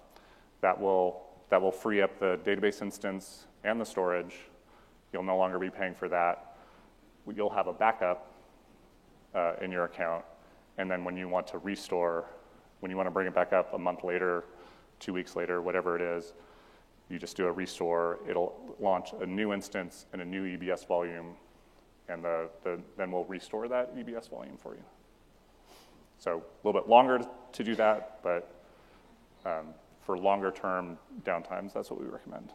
That 0.61 0.79
will 0.79 1.26
that 1.49 1.61
will 1.61 1.71
free 1.71 2.01
up 2.01 2.19
the 2.19 2.39
database 2.45 2.81
instance 2.81 3.45
and 3.63 3.79
the 3.79 3.85
storage. 3.85 4.35
You'll 5.13 5.23
no 5.23 5.37
longer 5.37 5.59
be 5.59 5.69
paying 5.69 5.95
for 5.95 6.09
that. 6.09 6.57
You'll 7.33 7.49
have 7.49 7.67
a 7.67 7.73
backup 7.73 8.31
uh, 9.35 9.53
in 9.61 9.71
your 9.71 9.85
account, 9.85 10.23
and 10.77 10.89
then 10.89 11.03
when 11.03 11.17
you 11.17 11.27
want 11.27 11.47
to 11.47 11.57
restore, 11.59 12.25
when 12.79 12.89
you 12.89 12.97
want 12.97 13.07
to 13.07 13.11
bring 13.11 13.27
it 13.27 13.35
back 13.35 13.53
up 13.53 13.73
a 13.73 13.77
month 13.77 14.03
later, 14.03 14.45
two 14.99 15.13
weeks 15.13 15.35
later, 15.35 15.61
whatever 15.61 15.95
it 15.95 16.01
is, 16.01 16.33
you 17.09 17.19
just 17.19 17.37
do 17.37 17.45
a 17.47 17.51
restore, 17.51 18.19
it'll 18.27 18.75
launch 18.79 19.13
a 19.21 19.25
new 19.25 19.53
instance 19.53 20.05
and 20.13 20.21
a 20.21 20.25
new 20.25 20.57
EBS 20.57 20.87
volume, 20.87 21.35
and 22.09 22.23
the, 22.23 22.49
the, 22.63 22.79
then 22.97 23.11
we'll 23.11 23.25
restore 23.25 23.67
that 23.67 23.95
EBS 23.95 24.29
volume 24.29 24.57
for 24.57 24.75
you. 24.75 24.83
So 26.19 26.43
a 26.63 26.67
little 26.67 26.81
bit 26.81 26.89
longer 26.89 27.21
to 27.53 27.63
do 27.63 27.75
that, 27.75 28.19
but 28.23 28.51
um, 29.45 29.67
for 30.07 30.17
longer 30.17 30.51
term 30.51 30.97
downtimes, 31.25 31.73
that's 31.73 31.91
what 31.91 31.99
we 31.99 32.07
recommend. 32.07 32.53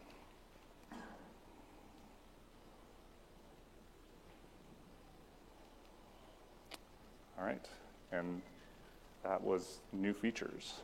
All 7.38 7.44
right, 7.44 7.68
and 8.10 8.40
that 9.22 9.42
was 9.42 9.80
new 9.92 10.14
features. 10.14 10.80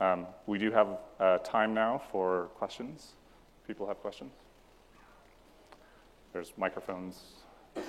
Um, 0.00 0.26
we 0.46 0.58
do 0.58 0.72
have 0.72 0.88
uh, 1.20 1.38
time 1.38 1.72
now 1.72 2.02
for 2.10 2.48
questions. 2.56 3.12
People 3.68 3.86
have 3.86 4.00
questions? 4.00 4.32
There's 6.32 6.52
microphones. 6.56 7.44
Okay. 7.76 7.84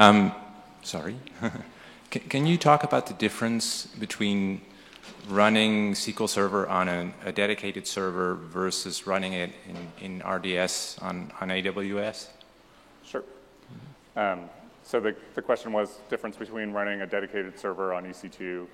Um, 0.00 0.32
sorry. 0.80 1.14
can, 2.10 2.22
can, 2.22 2.46
you 2.46 2.56
talk 2.56 2.84
about 2.84 3.06
the 3.06 3.12
difference 3.12 3.84
between 3.84 4.62
running 5.28 5.92
SQL 5.92 6.26
Server 6.26 6.66
on 6.66 6.88
a, 6.88 7.12
a 7.26 7.32
dedicated 7.32 7.86
server 7.86 8.34
versus 8.34 9.06
running 9.06 9.34
it 9.34 9.52
in, 10.00 10.22
in 10.22 10.26
RDS 10.26 10.96
on, 11.02 11.30
on 11.42 11.50
AWS? 11.50 12.28
Sure. 13.04 13.22
Um, 14.16 14.48
so 14.84 15.00
the, 15.00 15.14
the 15.34 15.42
question 15.42 15.70
was 15.70 15.98
difference 16.08 16.38
between 16.38 16.72
running 16.72 17.02
a 17.02 17.06
dedicated 17.06 17.58
server 17.58 17.92
on 17.92 18.04
EC2 18.04 18.66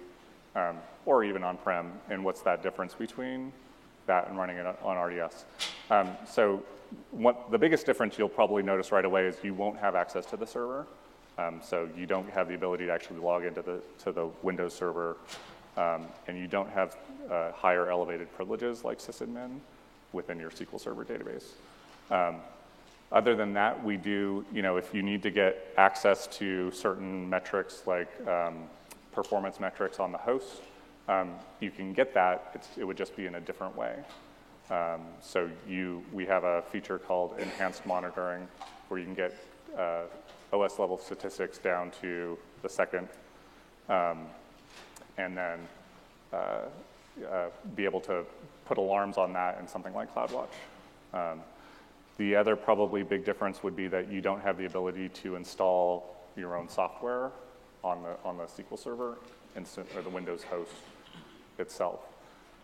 um, 0.55 0.77
or 1.07 1.24
even 1.24 1.43
on-prem, 1.43 1.91
and 2.09 2.24
what's 2.24 2.43
that 2.43 2.62
difference 2.62 2.95
between 2.95 3.53
that 4.07 4.29
and 4.29 4.39
running 4.39 4.59
it 4.59 4.66
on 4.81 4.97
RDS? 4.97 5.45
Um, 5.91 6.09
so 6.24 6.62
what, 7.11 7.51
the 7.51 7.59
biggest 7.59 7.85
difference 7.85 8.16
you'll 8.16 8.29
probably 8.29 8.62
notice 8.62 8.93
right 8.93 9.05
away 9.05 9.27
is 9.27 9.35
you 9.43 9.55
won't 9.55 9.81
have 9.81 9.97
access 9.97 10.24
to 10.27 10.37
the 10.37 10.47
server. 10.47 10.87
Um, 11.39 11.61
so 11.62 11.89
you 11.97 12.07
don't 12.07 12.30
have 12.30 12.49
the 12.49 12.55
ability 12.55 12.87
to 12.87 12.93
actually 12.93 13.20
log 13.20 13.45
into 13.45 13.62
the, 13.62 13.80
to 14.05 14.12
the 14.12 14.28
Windows 14.43 14.74
server 14.74 15.16
um, 15.76 16.07
and 16.26 16.39
you 16.39 16.47
don't 16.47 16.70
have 16.70 16.97
uh, 17.30 17.53
higher 17.53 17.91
elevated 17.91 18.32
privileges 18.34 18.84
like 18.84 18.99
sysadmin 18.99 19.59
within 20.12 20.39
your 20.39 20.51
SQL 20.51 20.80
Server 20.80 21.05
database. 21.05 21.45
Um, 22.11 22.41
other 23.12 23.37
than 23.37 23.53
that, 23.55 23.82
we 23.84 23.97
do, 23.97 24.45
you 24.53 24.62
know, 24.62 24.76
if 24.76 24.95
you 24.95 25.03
need 25.03 25.22
to 25.22 25.30
get 25.30 25.74
access 25.76 26.26
to 26.39 26.70
certain 26.70 27.28
metrics 27.28 27.82
like 27.87 28.09
um, 28.26 28.64
performance 29.12 29.61
metrics 29.61 30.01
on 30.01 30.12
the 30.12 30.18
host, 30.18 30.62
um, 31.09 31.34
you 31.61 31.70
can 31.70 31.93
get 31.93 32.14
that. 32.14 32.66
It 32.76 32.84
would 32.84 32.97
just 32.97 33.14
be 33.14 33.26
in 33.26 33.37
a 33.37 33.41
different 33.41 33.76
way. 33.76 33.97
Um, 34.70 35.03
so 35.20 35.49
you, 35.68 36.03
we 36.12 36.26
have 36.26 36.43
a 36.43 36.62
feature 36.62 36.99
called 36.99 37.39
enhanced 37.39 37.87
monitoring 37.87 38.49
where 38.89 38.99
you 38.99 39.07
can 39.07 39.14
get 39.14 39.34
uh, 39.78 40.03
OS 40.53 40.78
level 40.78 40.99
statistics 40.99 41.59
down 41.59 41.90
to 42.03 42.38
the 42.62 42.68
second 42.68 43.09
um, 43.88 44.26
and 45.18 45.36
then 45.36 45.59
uh, 46.32 46.61
uh, 47.30 47.47
be 47.74 47.84
able 47.84 48.01
to 48.01 48.24
put 48.66 48.78
alarms 48.78 49.16
on 49.16 49.32
that 49.32 49.59
in 49.61 49.66
something 49.66 49.94
like 49.94 50.12
CloudWatch. 50.14 50.49
Um, 51.14 51.40
the 52.18 52.34
other 52.34 52.57
probably 52.57 53.03
big 53.03 53.24
difference 53.24 53.62
would 53.62 53.76
be 53.76 53.88
that 53.88 54.11
you 54.11 54.20
don't 54.20 54.40
have 54.40 54.57
the 54.59 54.66
ability 54.66 55.09
to 55.11 55.36
install 55.36 56.16
your 56.36 56.57
own 56.57 56.68
software 56.68 57.30
on 57.84 58.03
the, 58.03 58.16
on 58.24 58.36
the 58.36 58.44
SQL 58.44 58.78
Server 58.78 59.16
instant, 59.57 59.86
or 59.94 60.03
the 60.03 60.11
Windows 60.11 60.42
host 60.42 60.72
itself. 61.59 62.01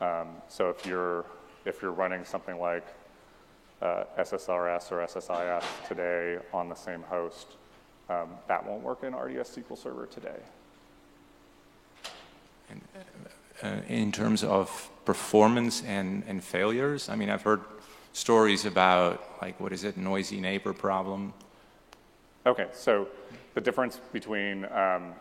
Um, 0.01 0.29
so 0.49 0.71
if 0.71 0.85
you're, 0.85 1.25
if 1.65 1.81
you're 1.81 1.93
running 1.93 2.25
something 2.25 2.59
like 2.59 2.85
uh, 3.81 4.05
SSRS 4.19 4.93
or 4.93 5.07
SSIS 5.07 5.65
today 5.89 6.39
on 6.53 6.69
the 6.69 6.75
same 6.75 7.03
host, 7.03 7.47
um, 8.09 8.29
that 8.49 8.67
won't 8.67 8.83
work 8.83 9.03
in 9.05 9.15
RDS 9.15 9.57
SQL 9.57 9.79
Server 9.79 10.07
today. 10.07 10.39
Uh, 13.63 13.77
in 13.89 14.11
terms 14.11 14.43
of 14.43 14.91
performance 15.05 15.83
and, 15.85 16.25
and 16.27 16.43
failures, 16.43 17.09
I 17.09 17.15
mean, 17.15 17.31
I've 17.31 17.43
heard 17.43 17.61
stories 18.13 18.65
about, 18.65 19.23
like, 19.41 19.59
what 19.61 19.73
is 19.73 19.85
it, 19.85 19.97
noisy 19.97 20.41
neighbor 20.41 20.73
problem? 20.73 21.33
Okay, 22.45 22.67
so 22.73 23.07
the 23.55 23.61
difference 23.61 24.01
between 24.13 24.65
um, 24.73 25.13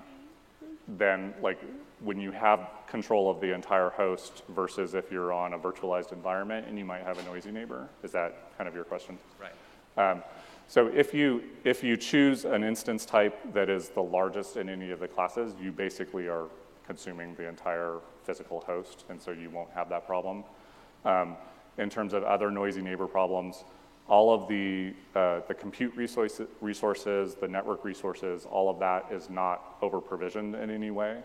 then, 0.88 1.34
like, 1.42 1.62
when 2.00 2.20
you 2.20 2.32
have 2.32 2.68
control 2.88 3.30
of 3.30 3.40
the 3.40 3.54
entire 3.54 3.90
host 3.90 4.42
versus 4.50 4.96
if 4.96 5.12
you're 5.12 5.32
on 5.32 5.54
a 5.54 5.60
virtualized 5.60 6.12
environment 6.12 6.66
and 6.68 6.80
you 6.80 6.86
might 6.86 7.04
have 7.04 7.20
a 7.20 7.24
noisy 7.24 7.52
neighbor, 7.52 7.88
is 8.04 8.12
that 8.12 8.58
kind 8.58 8.68
of 8.68 8.74
your 8.74 8.84
question? 8.84 9.18
Right. 9.40 10.12
Um, 10.12 10.24
so 10.72 10.88
if 10.88 11.14
you, 11.14 11.44
if 11.66 11.84
you 11.84 11.98
choose 11.98 12.46
an 12.46 12.64
instance 12.64 13.06
type 13.06 13.38
that 13.52 13.70
is 13.70 13.90
the 13.90 14.02
largest 14.02 14.56
in 14.56 14.70
any 14.70 14.92
of 14.92 15.02
the 15.02 15.08
classes, 15.10 15.54
you 15.62 15.70
basically 15.70 16.30
are 16.30 16.46
consuming 16.88 17.36
the 17.36 17.46
entire 17.46 17.98
physical 18.24 18.62
host, 18.62 19.04
and 19.10 19.22
so 19.22 19.32
you 19.32 19.50
won't 19.50 19.70
have 19.72 19.90
that 19.90 20.08
problem. 20.08 20.46
Um, 21.04 21.36
in 21.78 21.90
terms 21.90 22.14
of 22.14 22.24
other 22.24 22.50
noisy 22.50 22.82
neighbor 22.82 23.06
problems, 23.06 23.66
all 24.08 24.34
of 24.34 24.48
the, 24.48 24.94
uh, 25.14 25.42
the 25.46 25.54
compute 25.54 25.94
resources, 25.98 26.48
resources, 26.62 27.36
the 27.36 27.50
network 27.50 27.84
resources, 27.84 28.46
all 28.46 28.70
of 28.70 28.80
that 28.80 29.12
is 29.12 29.30
not 29.30 29.76
over 29.82 30.00
provisioned 30.00 30.56
in 30.56 30.70
any 30.70 30.90
way. 30.90 31.22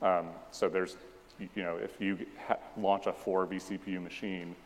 Um, 0.00 0.28
so 0.50 0.70
there's, 0.70 0.96
you 1.38 1.62
know, 1.62 1.76
if 1.76 2.00
you 2.00 2.24
launch 2.78 3.04
a 3.04 3.12
4 3.12 3.48
vCPU 3.48 4.02
machine, 4.02 4.56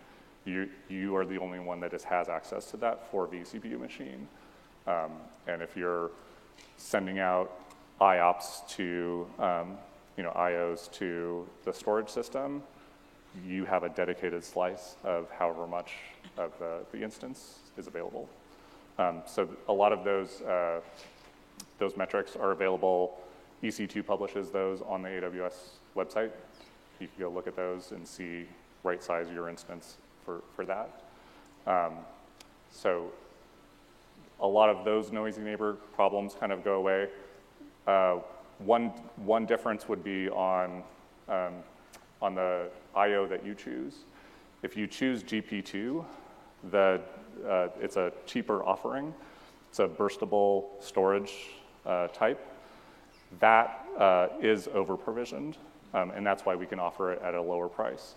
you, 0.44 0.68
you 0.88 1.14
are 1.16 1.24
the 1.24 1.38
only 1.38 1.60
one 1.60 1.80
that 1.80 1.92
has 1.92 2.28
access 2.28 2.70
to 2.70 2.76
that 2.78 3.10
4 3.10 3.28
vCPU 3.28 3.78
machine. 3.78 4.26
Um, 4.86 5.12
and 5.46 5.62
if 5.62 5.76
you're 5.76 6.10
sending 6.76 7.18
out 7.18 7.52
IOPS 8.00 8.66
to, 8.70 9.26
um, 9.38 9.78
you 10.16 10.22
know, 10.22 10.32
IOs 10.32 10.90
to 10.92 11.46
the 11.64 11.72
storage 11.72 12.08
system, 12.08 12.62
you 13.46 13.64
have 13.64 13.84
a 13.84 13.88
dedicated 13.88 14.44
slice 14.44 14.96
of 15.04 15.30
however 15.30 15.66
much 15.66 15.92
of 16.36 16.52
the, 16.58 16.80
the 16.90 17.02
instance 17.02 17.60
is 17.78 17.86
available. 17.86 18.28
Um, 18.98 19.22
so 19.26 19.48
a 19.68 19.72
lot 19.72 19.92
of 19.92 20.04
those, 20.04 20.42
uh, 20.42 20.80
those 21.78 21.96
metrics 21.96 22.36
are 22.36 22.50
available. 22.50 23.20
EC2 23.62 24.04
publishes 24.04 24.50
those 24.50 24.82
on 24.82 25.02
the 25.02 25.08
AWS 25.08 25.54
website. 25.96 26.30
You 27.00 27.08
can 27.08 27.20
go 27.20 27.30
look 27.30 27.46
at 27.46 27.56
those 27.56 27.92
and 27.92 28.06
see 28.06 28.46
right 28.82 29.02
size 29.02 29.28
your 29.32 29.48
instance 29.48 29.96
for, 30.24 30.42
for 30.54 30.64
that. 30.64 31.02
Um, 31.66 31.94
so 32.70 33.12
a 34.40 34.46
lot 34.46 34.68
of 34.68 34.84
those 34.84 35.12
noisy 35.12 35.40
neighbor 35.40 35.74
problems 35.94 36.34
kind 36.38 36.52
of 36.52 36.64
go 36.64 36.74
away. 36.74 37.08
Uh, 37.86 38.18
one, 38.58 38.88
one 39.16 39.46
difference 39.46 39.88
would 39.88 40.02
be 40.02 40.28
on, 40.28 40.82
um, 41.28 41.54
on 42.20 42.34
the 42.34 42.68
IO 42.94 43.26
that 43.26 43.44
you 43.44 43.54
choose. 43.54 44.04
If 44.62 44.76
you 44.76 44.86
choose 44.86 45.22
GP2, 45.22 46.04
the, 46.70 47.00
uh, 47.48 47.68
it's 47.80 47.96
a 47.96 48.12
cheaper 48.26 48.64
offering. 48.64 49.14
It's 49.68 49.80
a 49.80 49.88
burstable 49.88 50.66
storage 50.80 51.32
uh, 51.86 52.08
type. 52.08 52.46
That 53.40 53.86
uh, 53.98 54.28
is 54.40 54.68
over 54.68 54.96
provisioned, 54.96 55.56
um, 55.94 56.10
and 56.10 56.26
that's 56.26 56.44
why 56.44 56.54
we 56.54 56.66
can 56.66 56.78
offer 56.78 57.12
it 57.12 57.22
at 57.22 57.34
a 57.34 57.40
lower 57.40 57.68
price. 57.68 58.14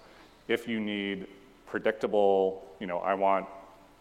If 0.47 0.68
you 0.68 0.80
need 0.80 1.28
predictable, 1.66 2.66
you 2.80 2.88
know, 2.88 2.99
I 2.99 3.13
want 3.13 3.47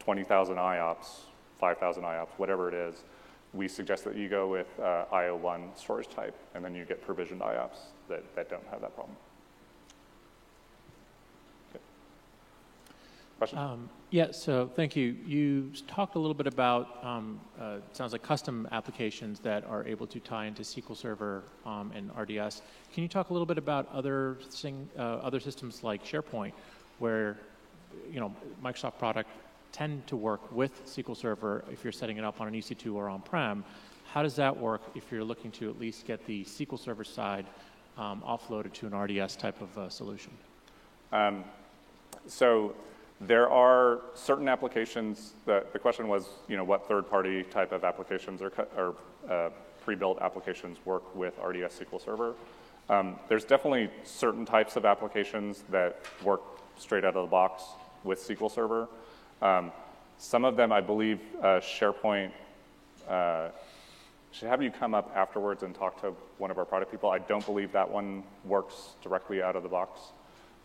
20,000 0.01 0.57
IOPS, 0.57 1.21
5,000 1.59 2.03
IOPS, 2.03 2.29
whatever 2.37 2.69
it 2.69 2.75
is, 2.75 3.03
we 3.53 3.69
suggest 3.69 4.05
that 4.05 4.17
you 4.17 4.29
go 4.29 4.49
with 4.49 4.67
uh, 4.81 5.05
IO1 5.13 5.79
storage 5.79 6.09
type, 6.09 6.37
and 6.55 6.65
then 6.65 6.75
you 6.75 6.85
get 6.85 7.01
provisioned 7.03 7.41
IOPS 7.41 7.79
that, 8.09 8.35
that 8.35 8.51
don't 8.51 8.67
have 8.71 8.81
that 8.81 8.95
problem. 8.95 9.17
Question? 13.39 13.59
Um, 13.59 13.91
yeah, 14.11 14.31
so 14.31 14.71
thank 14.77 14.95
you. 14.95 15.17
You 15.27 15.73
talked 15.89 16.15
a 16.15 16.19
little 16.19 16.35
bit 16.35 16.47
about, 16.47 17.05
um, 17.05 17.41
uh, 17.61 17.79
sounds 17.93 18.13
like 18.13 18.23
custom 18.23 18.69
applications 18.71 19.41
that 19.41 19.65
are 19.65 19.85
able 19.87 20.07
to 20.07 20.21
tie 20.21 20.47
into 20.47 20.63
SQL 20.63 20.97
Server 20.97 21.43
um, 21.67 21.91
and 21.95 22.11
RDS. 22.17 22.63
Can 22.93 23.03
you 23.03 23.09
talk 23.09 23.31
a 23.31 23.33
little 23.33 23.47
bit 23.47 23.59
about 23.59 23.89
other, 23.93 24.39
thing, 24.51 24.89
uh, 24.97 25.03
other 25.03 25.41
systems 25.41 25.83
like 25.83 26.05
SharePoint, 26.05 26.53
where 27.01 27.39
you 28.13 28.21
know 28.21 28.35
Microsoft 28.63 28.99
product 28.99 29.31
tend 29.75 30.07
to 30.07 30.17
work 30.17 30.41
with 30.53 30.87
SQL 30.87 31.17
Server 31.17 31.65
if 31.71 31.83
you're 31.83 31.93
setting 31.93 32.17
it 32.17 32.25
up 32.25 32.41
on 32.41 32.47
an 32.47 32.55
EC2 32.55 32.95
or 32.95 33.09
on-prem. 33.09 33.65
How 34.05 34.23
does 34.23 34.37
that 34.37 34.57
work 34.57 34.83
if 34.95 35.11
you're 35.11 35.25
looking 35.25 35.51
to 35.53 35.69
at 35.69 35.81
least 35.81 36.07
get 36.07 36.25
the 36.27 36.45
SQL 36.45 36.79
Server 36.79 37.03
side 37.03 37.45
um, 37.99 38.23
offloaded 38.25 38.73
to 38.75 38.87
an 38.87 38.95
RDS 38.95 39.35
type 39.35 39.61
of 39.61 39.77
uh, 39.77 39.89
solution? 39.89 40.31
Um, 41.11 41.43
so 42.29 42.77
there 43.21 43.51
are 43.51 44.03
certain 44.15 44.49
applications 44.49 45.33
that 45.47 45.73
the 45.73 45.81
question 45.81 46.07
was, 46.07 46.29
you 46.47 46.57
know, 46.57 46.63
what 46.63 46.87
third-party 46.87 47.43
type 47.45 47.73
of 47.73 47.83
applications 47.83 48.43
or, 48.43 48.53
or 48.77 48.95
uh, 49.29 49.51
pre-built 49.85 50.21
applications 50.21 50.79
work 50.85 51.15
with 51.17 51.35
RDS 51.45 51.81
SQL 51.81 52.05
Server. 52.05 52.35
Um, 52.89 53.19
there's 53.29 53.45
definitely 53.45 53.91
certain 54.05 54.47
types 54.47 54.77
of 54.77 54.85
applications 54.85 55.65
that 55.71 56.01
work 56.23 56.43
straight 56.77 57.05
out 57.05 57.17
of 57.17 57.25
the 57.25 57.31
box 57.31 57.65
with 58.05 58.27
SQL 58.27 58.51
Server. 58.51 58.89
Um, 59.43 59.73
some 60.19 60.45
of 60.45 60.57
them, 60.57 60.71
I 60.71 60.81
believe, 60.81 61.21
uh, 61.41 61.61
SharePoint 61.61 62.31
uh, 63.09 63.49
should 64.31 64.49
have 64.49 64.63
you 64.63 64.71
come 64.71 64.95
up 64.95 65.13
afterwards 65.15 65.63
and 65.63 65.75
talk 65.75 66.01
to 66.03 66.15
one 66.39 66.51
of 66.51 66.59
our 66.59 66.65
product 66.65 66.91
people. 66.91 67.11
I 67.11 67.19
don't 67.19 67.45
believe 67.45 67.73
that 67.73 67.91
one 67.91 68.23
works 68.45 68.91
directly 69.03 69.43
out 69.43 69.57
of 69.57 69.63
the 69.63 69.69
box. 69.69 70.01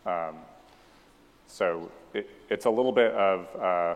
Um, 0.06 0.36
so 1.48 1.92
it, 2.14 2.30
it's 2.50 2.66
a 2.66 2.70
little 2.70 2.92
bit 2.92 3.12
of 3.14 3.62
uh, 3.62 3.96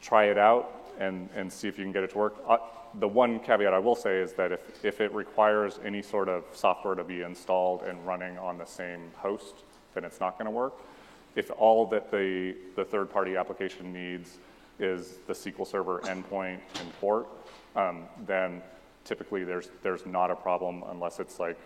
try 0.00 0.24
it 0.24 0.38
out 0.38 0.72
and, 0.98 1.28
and 1.34 1.52
see 1.52 1.68
if 1.68 1.78
you 1.78 1.84
can 1.84 1.92
get 1.92 2.02
it 2.02 2.10
to 2.10 2.18
work. 2.18 2.36
Uh, 2.48 2.58
the 2.98 3.08
one 3.08 3.38
caveat 3.38 3.72
I 3.72 3.78
will 3.78 3.94
say 3.94 4.18
is 4.18 4.32
that 4.34 4.52
if, 4.52 4.84
if 4.84 5.00
it 5.00 5.12
requires 5.14 5.78
any 5.84 6.02
sort 6.02 6.28
of 6.28 6.44
software 6.52 6.94
to 6.94 7.04
be 7.04 7.22
installed 7.22 7.82
and 7.82 8.04
running 8.04 8.38
on 8.38 8.58
the 8.58 8.64
same 8.64 9.12
host, 9.16 9.54
then 9.94 10.04
it's 10.04 10.20
not 10.20 10.36
going 10.38 10.46
to 10.46 10.50
work. 10.50 10.74
If 11.36 11.50
all 11.56 11.86
that 11.86 12.10
the, 12.10 12.56
the 12.76 12.84
third 12.84 13.10
party 13.10 13.36
application 13.36 13.92
needs 13.92 14.38
is 14.78 15.18
the 15.26 15.32
SQL 15.32 15.66
Server 15.66 16.00
endpoint 16.00 16.58
and 16.80 17.00
port, 17.00 17.28
um, 17.76 18.04
then 18.26 18.62
typically 19.04 19.44
there's, 19.44 19.68
there's 19.82 20.06
not 20.06 20.30
a 20.30 20.36
problem 20.36 20.82
unless 20.90 21.20
it's 21.20 21.38
like 21.38 21.58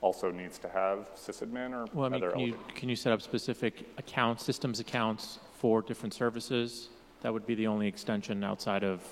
also 0.00 0.30
needs 0.30 0.58
to 0.58 0.68
have 0.68 1.10
sysadmin 1.14 1.72
or 1.72 1.86
well, 1.92 2.06
I 2.06 2.08
mean, 2.08 2.22
other 2.22 2.32
can 2.32 2.40
you, 2.40 2.58
can 2.74 2.88
you 2.88 2.96
set 2.96 3.12
up 3.12 3.20
specific 3.20 3.86
accounts, 3.98 4.44
systems 4.44 4.80
accounts 4.80 5.38
for 5.58 5.82
different 5.82 6.14
services? 6.14 6.88
That 7.20 7.32
would 7.32 7.46
be 7.46 7.54
the 7.54 7.66
only 7.66 7.86
extension 7.86 8.42
outside 8.42 8.82
of 8.82 9.02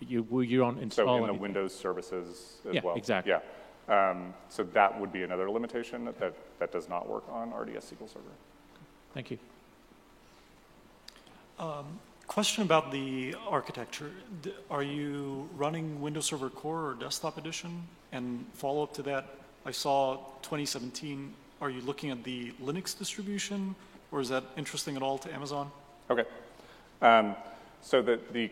you. 0.00 0.26
You 0.42 0.58
don't 0.58 0.78
install. 0.78 1.06
So 1.06 1.14
in 1.14 1.18
anything. 1.22 1.36
the 1.36 1.42
Windows 1.42 1.74
services 1.74 2.58
as 2.68 2.74
yeah, 2.74 2.80
well. 2.84 2.94
Exactly. 2.94 3.32
Yeah. 3.32 3.40
Um, 3.88 4.34
so 4.48 4.64
that 4.64 4.98
would 4.98 5.12
be 5.12 5.22
another 5.22 5.50
limitation 5.50 6.04
that, 6.06 6.18
that, 6.18 6.34
that 6.58 6.72
does 6.72 6.88
not 6.88 7.08
work 7.08 7.24
on 7.30 7.52
RDS 7.52 7.92
SQL 7.92 8.08
Server. 8.08 8.24
Thank 9.12 9.30
you. 9.30 9.38
Um, 11.58 12.00
question 12.26 12.64
about 12.64 12.90
the 12.90 13.34
architecture. 13.48 14.10
Are 14.70 14.82
you 14.82 15.48
running 15.56 16.00
Windows 16.00 16.26
Server 16.26 16.50
Core 16.50 16.90
or 16.90 16.94
Desktop 16.94 17.38
Edition? 17.38 17.86
And 18.12 18.44
follow 18.54 18.82
up 18.82 18.92
to 18.94 19.02
that, 19.02 19.26
I 19.64 19.70
saw 19.70 20.16
2017. 20.42 21.32
Are 21.60 21.70
you 21.70 21.80
looking 21.82 22.10
at 22.10 22.24
the 22.24 22.52
Linux 22.62 22.98
distribution, 22.98 23.74
or 24.10 24.20
is 24.20 24.28
that 24.30 24.44
interesting 24.56 24.96
at 24.96 25.02
all 25.02 25.18
to 25.18 25.32
Amazon? 25.32 25.70
Okay. 26.10 26.24
Um, 27.00 27.36
so 27.80 28.02
the, 28.02 28.18
the, 28.32 28.50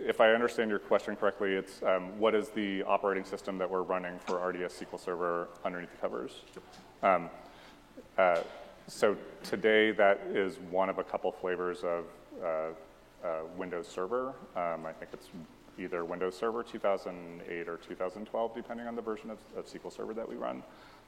if 0.00 0.20
I 0.20 0.32
understand 0.32 0.68
your 0.68 0.78
question 0.78 1.14
correctly, 1.14 1.54
it's 1.54 1.82
um, 1.82 2.18
what 2.18 2.34
is 2.34 2.48
the 2.48 2.82
operating 2.84 3.24
system 3.24 3.56
that 3.58 3.70
we're 3.70 3.82
running 3.82 4.18
for 4.26 4.44
RDS 4.44 4.80
SQL 4.80 5.00
Server 5.00 5.48
underneath 5.64 5.90
the 5.92 5.98
covers? 5.98 6.42
Um, 7.02 7.30
uh, 8.18 8.40
so 8.88 9.16
today 9.44 9.92
that 9.92 10.20
is 10.32 10.58
one 10.70 10.88
of 10.88 10.98
a 10.98 11.04
couple 11.04 11.30
flavors 11.30 11.84
of 11.84 12.04
Windows 13.56 13.88
Server. 13.88 14.34
Um, 14.56 14.86
I 14.86 14.92
think 14.92 15.10
it's 15.12 15.28
either 15.78 16.04
Windows 16.04 16.36
Server 16.36 16.62
2008 16.62 17.68
or 17.68 17.76
2012, 17.76 18.54
depending 18.54 18.86
on 18.86 18.96
the 18.96 19.02
version 19.02 19.30
of, 19.30 19.38
of 19.56 19.66
SQL 19.66 19.92
Server 19.94 20.14
that 20.14 20.28
we 20.28 20.36
run. 20.36 20.62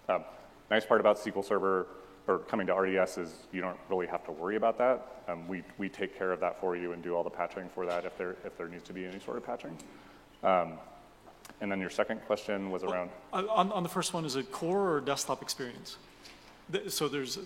Um, 0.09 0.25
nice 0.71 0.85
part 0.85 1.01
about 1.01 1.19
SQL 1.19 1.45
Server 1.45 1.87
or 2.27 2.39
coming 2.39 2.67
to 2.67 2.75
RDS 2.75 3.19
is 3.19 3.33
you 3.53 3.61
don't 3.61 3.77
really 3.91 4.07
have 4.07 4.25
to 4.25 4.33
worry 4.33 4.57
about 4.57 4.79
that. 4.79 5.23
Um, 5.29 5.47
we, 5.47 5.63
we 5.77 5.89
take 5.89 6.17
care 6.17 6.33
of 6.33 6.41
that 6.41 6.59
for 6.61 6.75
you 6.77 6.93
and 6.93 7.03
do 7.03 7.15
all 7.15 7.23
the 7.23 7.31
patching 7.31 7.69
for 7.75 7.85
that 7.87 8.05
if 8.05 8.17
there, 8.17 8.37
if 8.45 8.57
there 8.57 8.69
needs 8.69 8.85
to 8.85 8.93
be 8.93 9.05
any 9.05 9.21
sort 9.21 9.37
of 9.37 9.45
patching. 9.45 9.77
Um, 10.43 10.75
and 11.61 11.71
then 11.71 11.81
your 11.81 11.91
second 11.91 12.21
question 12.27 12.71
was 12.71 12.83
around, 12.83 13.11
Uh, 13.33 13.45
On, 13.51 13.71
on 13.73 13.83
the 13.83 13.89
first 13.89 14.15
one, 14.15 14.25
is 14.25 14.37
it 14.37 14.51
core 14.51 14.95
or 14.95 15.01
desktop 15.01 15.43
experience? 15.43 15.99
So 16.89 17.09
there's, 17.09 17.39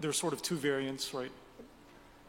there's 0.00 0.16
sort 0.16 0.32
of 0.32 0.40
two 0.40 0.56
variants, 0.56 1.12
right? 1.12 1.30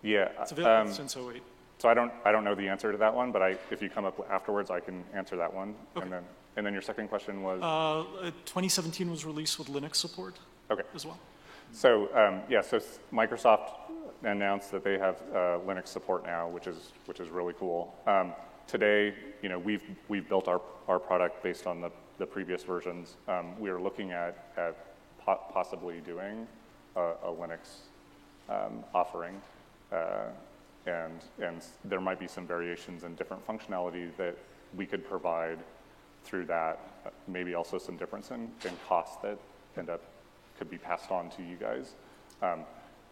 Yeah. 0.02 0.30
It's 0.42 0.52
available 0.52 0.90
um, 0.90 0.94
since 0.94 1.16
08. 1.16 1.42
So 1.80 1.90
I 1.90 1.94
don't, 1.94 2.12
I 2.26 2.32
don't 2.32 2.44
know 2.44 2.56
the 2.56 2.68
answer 2.68 2.92
to 2.92 2.98
that 2.98 3.14
one, 3.14 3.32
but 3.32 3.42
I, 3.42 3.56
if 3.70 3.82
you 3.82 3.90
come 3.90 4.06
up 4.06 4.28
afterwards, 4.32 4.72
I 4.72 4.80
can 4.80 5.04
answer 5.14 5.36
that 5.38 5.54
one. 5.54 5.76
Okay. 5.96 6.04
And 6.04 6.12
then, 6.12 6.24
and 6.56 6.66
then 6.66 6.74
your 6.74 6.82
second 6.82 7.08
question 7.08 7.44
was, 7.44 7.62
Uh, 7.62 8.00
uh, 8.28 8.32
2017 8.46 9.12
was 9.12 9.26
released 9.26 9.60
with 9.60 9.68
Linux 9.68 9.96
support 9.98 10.40
okay. 10.72 10.84
as 10.96 11.06
well. 11.06 11.20
So, 11.72 12.10
um, 12.16 12.42
yeah, 12.50 12.62
so 12.62 12.80
Microsoft 13.14 13.70
announced 14.24 14.72
that 14.72 14.84
they 14.84 14.98
have 14.98 15.22
uh, 15.32 15.60
Linux 15.68 15.90
support 15.90 16.26
now, 16.26 16.48
which 16.48 16.66
is, 16.66 16.94
which 17.06 17.20
is 17.20 17.30
really 17.30 17.54
cool. 17.60 17.94
Um, 18.08 18.34
today, 18.66 19.14
you 19.44 19.50
know, 19.50 19.60
we've, 19.60 19.84
we've 20.08 20.28
built 20.28 20.48
our, 20.48 20.62
our 20.88 20.98
product 20.98 21.44
based 21.44 21.68
on 21.68 21.80
the, 21.82 21.92
the 22.18 22.26
previous 22.26 22.64
versions. 22.64 23.18
Um, 23.28 23.60
we 23.60 23.70
are 23.70 23.80
looking 23.80 24.12
at, 24.12 24.52
at 24.58 24.76
po- 25.24 25.42
possibly 25.54 26.00
doing 26.00 26.48
a, 26.96 27.02
a 27.02 27.32
Linux 27.32 27.82
um, 28.50 28.84
offering. 28.96 29.40
Uh, 29.92 30.28
and, 30.86 31.22
and 31.42 31.64
there 31.86 32.00
might 32.00 32.20
be 32.20 32.28
some 32.28 32.48
variations 32.48 33.04
in 33.04 33.16
different 33.16 33.46
functionality 33.46 34.16
that 34.18 34.38
we 34.76 34.86
could 34.86 35.08
provide 35.08 35.60
through 36.24 36.46
that. 36.46 36.80
Uh, 37.06 37.10
Maybe 37.28 37.56
also 37.56 37.78
some 37.78 37.98
difference 37.98 38.32
in, 38.32 38.52
in 38.66 38.72
costs 38.88 39.18
that 39.24 39.38
end 39.78 39.90
up, 39.90 40.02
could 40.58 40.70
be 40.70 40.78
passed 40.78 41.12
on 41.12 41.30
to 41.32 41.44
you 41.44 41.56
guys. 41.56 41.94
Um, 42.42 42.62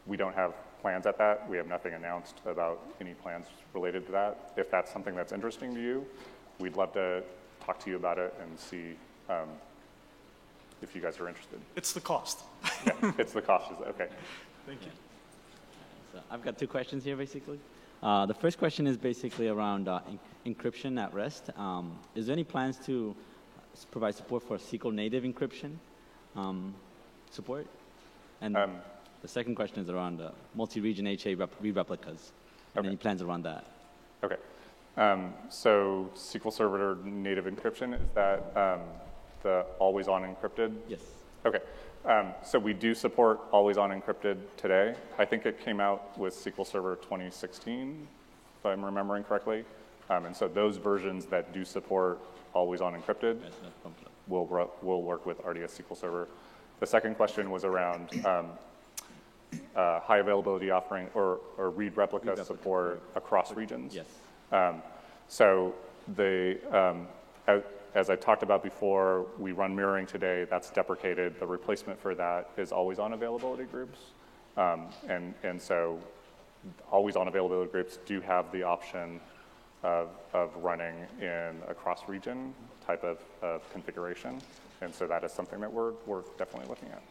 we 0.07 0.17
don't 0.17 0.35
have 0.35 0.53
plans 0.81 1.05
at 1.05 1.17
that. 1.17 1.47
We 1.49 1.57
have 1.57 1.67
nothing 1.67 1.93
announced 1.93 2.41
about 2.45 2.79
any 3.01 3.13
plans 3.13 3.47
related 3.73 4.05
to 4.07 4.11
that. 4.13 4.53
If 4.55 4.71
that's 4.71 4.91
something 4.91 5.15
that's 5.15 5.31
interesting 5.31 5.73
to 5.75 5.81
you, 5.81 6.05
we'd 6.59 6.75
love 6.75 6.93
to 6.93 7.23
talk 7.65 7.79
to 7.79 7.89
you 7.89 7.95
about 7.95 8.19
it 8.19 8.33
and 8.41 8.59
see 8.59 8.95
um, 9.29 9.49
if 10.81 10.95
you 10.95 11.01
guys 11.01 11.19
are 11.19 11.27
interested. 11.27 11.59
It's 11.75 11.93
the 11.93 12.01
cost. 12.01 12.41
Yeah, 12.85 13.13
it's 13.17 13.33
the 13.33 13.41
cost, 13.41 13.71
okay. 13.87 14.07
Thank 14.67 14.81
you. 14.83 14.91
So 16.15 16.21
I've 16.31 16.41
got 16.41 16.57
two 16.57 16.67
questions 16.67 17.03
here, 17.03 17.17
basically. 17.17 17.59
Uh, 18.01 18.25
the 18.25 18.33
first 18.33 18.57
question 18.57 18.87
is 18.87 18.95
basically 18.95 19.49
around 19.49 19.89
uh, 19.89 19.99
en- 20.07 20.55
encryption 20.55 20.97
at 21.01 21.13
rest. 21.13 21.49
Um, 21.57 21.99
is 22.15 22.27
there 22.27 22.33
any 22.33 22.45
plans 22.45 22.77
to 22.85 23.13
provide 23.91 24.15
support 24.15 24.41
for 24.43 24.57
SQL 24.57 24.93
native 24.93 25.23
encryption 25.25 25.75
um, 26.37 26.73
support? 27.31 27.67
And 28.39 28.55
Um, 28.55 28.77
the 29.21 29.27
second 29.27 29.55
question 29.55 29.81
is 29.83 29.89
around 29.89 30.21
uh, 30.21 30.31
multi-region 30.53 31.05
HA 31.05 31.35
rep- 31.35 31.55
re-replicas. 31.59 32.31
And 32.75 32.79
Okay. 32.79 32.87
any 32.87 32.97
plans 32.97 33.21
around 33.21 33.43
that? 33.43 33.65
Okay. 34.23 34.37
Um, 34.95 35.33
so 35.49 36.09
SQL 36.15 36.53
Server 36.53 36.97
native 37.03 37.43
encryption, 37.45 37.93
is 37.93 38.07
that 38.13 38.39
um, 38.55 38.81
the 39.43 39.65
always-on 39.79 40.21
encrypted? 40.23 40.77
Yes. 40.87 41.01
Okay. 41.45 41.59
Um, 42.05 42.33
so 42.43 42.59
we 42.59 42.73
do 42.73 42.93
support 42.93 43.39
always-on 43.51 43.89
encrypted 43.89 44.37
today. 44.57 44.93
I 45.17 45.25
think 45.25 45.45
it 45.45 45.59
came 45.59 45.79
out 45.79 46.17
with 46.19 46.35
SQL 46.35 46.65
Server 46.65 46.97
2016, 46.97 48.07
if 48.59 48.65
I'm 48.65 48.85
remembering 48.85 49.23
correctly. 49.23 49.65
Um, 50.11 50.25
and 50.25 50.35
so 50.35 50.47
those 50.47 50.77
versions 50.77 51.25
that 51.27 51.51
do 51.51 51.65
support 51.65 52.19
always-on 52.53 52.93
encrypted 52.93 53.39
Yes, 53.43 53.53
no 53.63 53.69
problem. 53.81 53.95
will 54.27 54.45
ru- 54.45 54.69
will 54.83 55.01
work 55.01 55.25
with 55.25 55.39
RDS 55.43 55.79
SQL 55.79 55.97
Server. 55.97 56.27
The 56.79 56.85
second 56.85 57.15
question 57.15 57.49
was 57.49 57.63
around 57.63 58.09
um, 58.23 58.49
uh, 59.75 59.99
high 60.01 60.19
availability 60.19 60.69
offering 60.69 61.07
or, 61.15 61.39
or 61.57 61.71
read 61.71 61.97
replica 61.97 62.27
replica, 62.27 62.45
support 62.45 63.01
across 63.15 63.51
regions. 63.53 63.95
Yes. 63.95 64.05
Um, 64.51 64.83
so 65.27 65.73
the, 66.15 66.59
um, 66.71 67.07
as, 67.47 67.63
as 67.95 68.09
I 68.09 68.17
talked 68.17 68.43
about 68.43 68.61
before, 68.61 69.25
we 69.39 69.53
run 69.53 69.73
mirroring 69.73 70.05
today. 70.05 70.45
That's 70.49 70.69
deprecated. 70.69 71.39
The 71.39 71.47
replacement 71.47 71.99
for 71.99 72.13
that 72.15 72.49
is 72.57 72.73
always 72.73 72.99
on 72.99 73.13
availability 73.13 73.63
groups. 73.63 73.99
Um, 74.57 74.87
and, 75.07 75.33
and 75.43 75.61
so 75.61 75.97
always 76.91 77.15
on 77.15 77.29
availability 77.29 77.71
groups 77.71 77.97
do 78.05 78.19
have 78.19 78.51
the 78.51 78.63
option 78.63 79.21
of, 79.81 80.09
of 80.33 80.53
running 80.57 80.95
in 81.21 81.55
a 81.69 81.73
cross 81.73 82.01
region 82.07 82.53
type 82.85 83.03
of, 83.03 83.19
of 83.41 83.61
configuration. 83.71 84.41
And 84.81 84.93
so 84.93 85.07
that 85.07 85.23
is 85.23 85.31
something 85.31 85.61
that 85.61 85.71
we're, 85.71 85.93
we're 86.05 86.23
definitely 86.37 86.67
looking 86.67 86.89
at. 86.89 87.01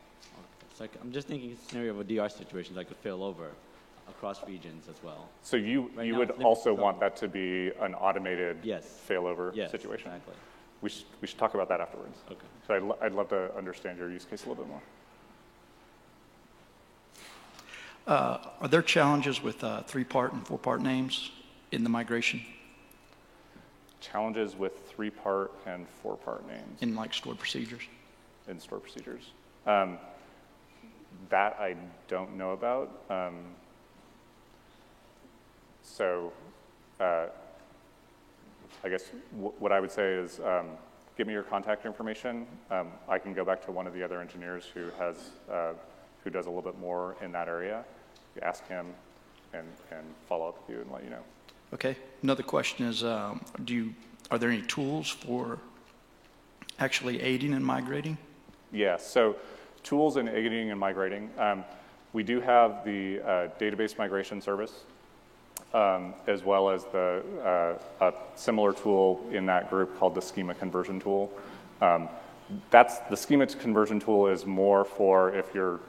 So 0.74 0.86
I'm 1.00 1.12
just 1.12 1.28
thinking 1.28 1.52
a 1.52 1.68
scenario 1.68 1.92
of 1.92 2.00
a 2.00 2.04
DR 2.04 2.28
situation 2.28 2.74
that 2.74 2.88
could 2.88 2.96
fail 2.98 3.22
over 3.22 3.52
across 4.08 4.46
regions 4.46 4.86
as 4.90 5.02
well. 5.02 5.30
So 5.42 5.56
you, 5.56 5.90
Right 5.94 6.06
you 6.06 6.12
now 6.12 6.18
would 6.18 6.30
also 6.42 6.74
want 6.74 7.00
that 7.00 7.16
to 7.16 7.28
be 7.28 7.70
an 7.80 7.94
automated 7.94 8.58
Yes. 8.62 9.00
failover 9.08 9.54
Yes, 9.54 9.70
situation? 9.70 10.08
exactly. 10.08 10.34
We 10.84 10.90
should, 10.90 11.06
we 11.22 11.26
should 11.26 11.38
talk 11.38 11.54
about 11.54 11.70
that 11.70 11.80
afterwards. 11.80 12.18
Okay. 12.30 12.44
So 12.66 12.74
I'd, 12.74 12.82
lo- 12.82 12.98
I'd 13.00 13.12
love 13.12 13.30
to 13.30 13.56
understand 13.56 13.98
your 13.98 14.10
use 14.10 14.26
case 14.26 14.44
a 14.44 14.48
little 14.50 14.62
bit 14.62 14.70
more. 14.70 14.82
Uh, 18.06 18.38
Are 18.60 18.68
there 18.68 18.82
challenges 18.82 19.42
with 19.42 19.64
uh, 19.64 19.82
three-part 19.84 20.34
and 20.34 20.46
four-part 20.46 20.82
names 20.82 21.30
in 21.72 21.84
the 21.84 21.88
migration, 21.88 22.42
Challenges 24.02 24.54
with 24.54 24.86
three-part 24.90 25.52
and 25.64 25.88
four-part 25.88 26.46
names 26.46 26.82
in 26.82 26.94
like 26.94 27.14
stored 27.14 27.38
procedures? 27.38 27.84
in 28.46 28.60
stored 28.60 28.82
procedures. 28.82 29.30
Um, 29.66 29.96
that 31.30 31.56
I 31.58 31.76
don't 32.08 32.36
know 32.36 32.52
about. 32.52 32.90
Um, 33.08 33.36
so 35.82 36.30
uh, 37.00 37.28
I 38.84 38.88
guess 38.90 39.10
w- 39.32 39.52
what 39.58 39.72
I 39.72 39.80
would 39.80 39.90
say 39.90 40.12
is 40.12 40.40
um, 40.40 40.66
give 41.16 41.26
me 41.26 41.32
your 41.32 41.42
contact 41.42 41.86
information. 41.86 42.46
Um, 42.70 42.88
I 43.08 43.18
can 43.18 43.32
go 43.32 43.44
back 43.44 43.64
to 43.64 43.72
one 43.72 43.86
of 43.86 43.94
the 43.94 44.02
other 44.04 44.20
engineers 44.20 44.66
who 44.74 44.90
has 44.98 45.16
uh, 45.50 45.72
who 46.22 46.30
does 46.30 46.46
a 46.46 46.50
little 46.50 46.62
bit 46.62 46.78
more 46.78 47.16
in 47.22 47.32
that 47.32 47.48
area. 47.48 47.84
You 48.36 48.42
ask 48.42 48.66
him 48.68 48.86
and, 49.52 49.66
and 49.90 50.04
follow 50.28 50.48
up 50.48 50.58
with 50.60 50.76
you 50.76 50.82
and 50.82 50.90
let 50.90 51.04
you 51.04 51.10
know. 51.10 51.22
Okay. 51.72 51.96
Another 52.22 52.42
question 52.42 52.86
is, 52.86 53.04
um, 53.04 53.44
do 53.64 53.74
you, 53.74 53.94
are 54.30 54.38
there 54.38 54.48
any 54.50 54.62
tools 54.62 55.08
for 55.08 55.58
actually 56.78 57.20
aiding 57.20 57.52
in 57.52 57.62
migrating? 57.62 58.16
Yeah, 58.72 58.96
so 58.96 59.36
tools 59.82 60.16
in 60.16 60.28
aiding 60.28 60.70
and 60.70 60.80
migrating. 60.80 61.30
Um, 61.38 61.64
we 62.14 62.22
do 62.22 62.40
have 62.40 62.84
the 62.84 63.20
uh, 63.20 63.48
database 63.60 63.98
migration 63.98 64.40
service, 64.40 64.84
um, 65.74 66.14
as 66.26 66.42
well 66.42 66.70
as 66.70 66.84
the 66.84 67.22
uh, 68.00 68.06
a 68.06 68.14
similar 68.36 68.72
tool 68.72 69.24
in 69.32 69.46
that 69.46 69.68
group 69.68 69.98
called 69.98 70.14
the 70.14 70.22
schema 70.22 70.54
conversion 70.54 71.00
tool. 71.00 71.30
Um, 71.80 72.08
that's 72.70 72.98
the 73.10 73.16
schema 73.16 73.46
conversion 73.46 74.00
tool 74.00 74.28
is 74.28 74.46
more 74.46 74.84
for 74.84 75.34
if 75.34 75.54
you're 75.54 75.80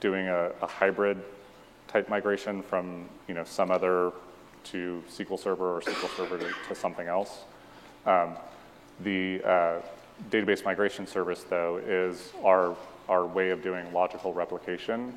doing 0.00 0.28
a, 0.28 0.50
a 0.60 0.66
hybrid 0.66 1.20
type 1.88 2.08
migration 2.08 2.62
from 2.62 3.08
you 3.26 3.34
know 3.34 3.44
some 3.44 3.70
other 3.70 4.12
to 4.64 5.02
SQL 5.10 5.38
Server 5.38 5.76
or 5.76 5.80
SQL 5.80 6.16
Server 6.16 6.38
to, 6.38 6.52
to 6.68 6.74
something 6.74 7.08
else. 7.08 7.44
Um, 8.06 8.36
the 9.00 9.42
uh, 9.44 9.80
database 10.30 10.64
migration 10.64 11.06
service, 11.06 11.44
though, 11.48 11.78
is 11.78 12.32
our, 12.44 12.76
our 13.08 13.26
way 13.26 13.50
of 13.50 13.62
doing 13.62 13.92
logical 13.92 14.32
replication 14.32 15.12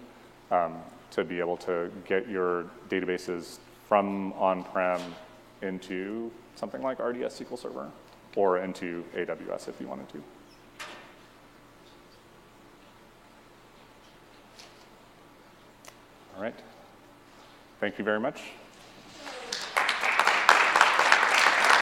um, 0.52 0.76
to 1.12 1.24
be 1.24 1.40
able 1.40 1.58
to 1.58 1.92
get 2.08 2.28
your 2.28 2.66
databases 2.90 3.58
from 3.88 4.34
on-prem 4.34 5.02
into 5.62 6.32
something 6.56 6.82
like 6.82 7.00
RDS 7.00 7.40
SQL 7.40 7.60
Server 7.60 7.92
or 8.36 8.60
into 8.60 9.04
AWS 9.16 9.68
if 9.68 9.80
you 9.80 9.88
wanted 9.88 10.10
to. 10.10 10.24
All 16.36 16.42
right. 16.42 16.56
Thank 17.80 17.98
you 17.98 18.04
very 18.04 18.20
much. 18.20 18.42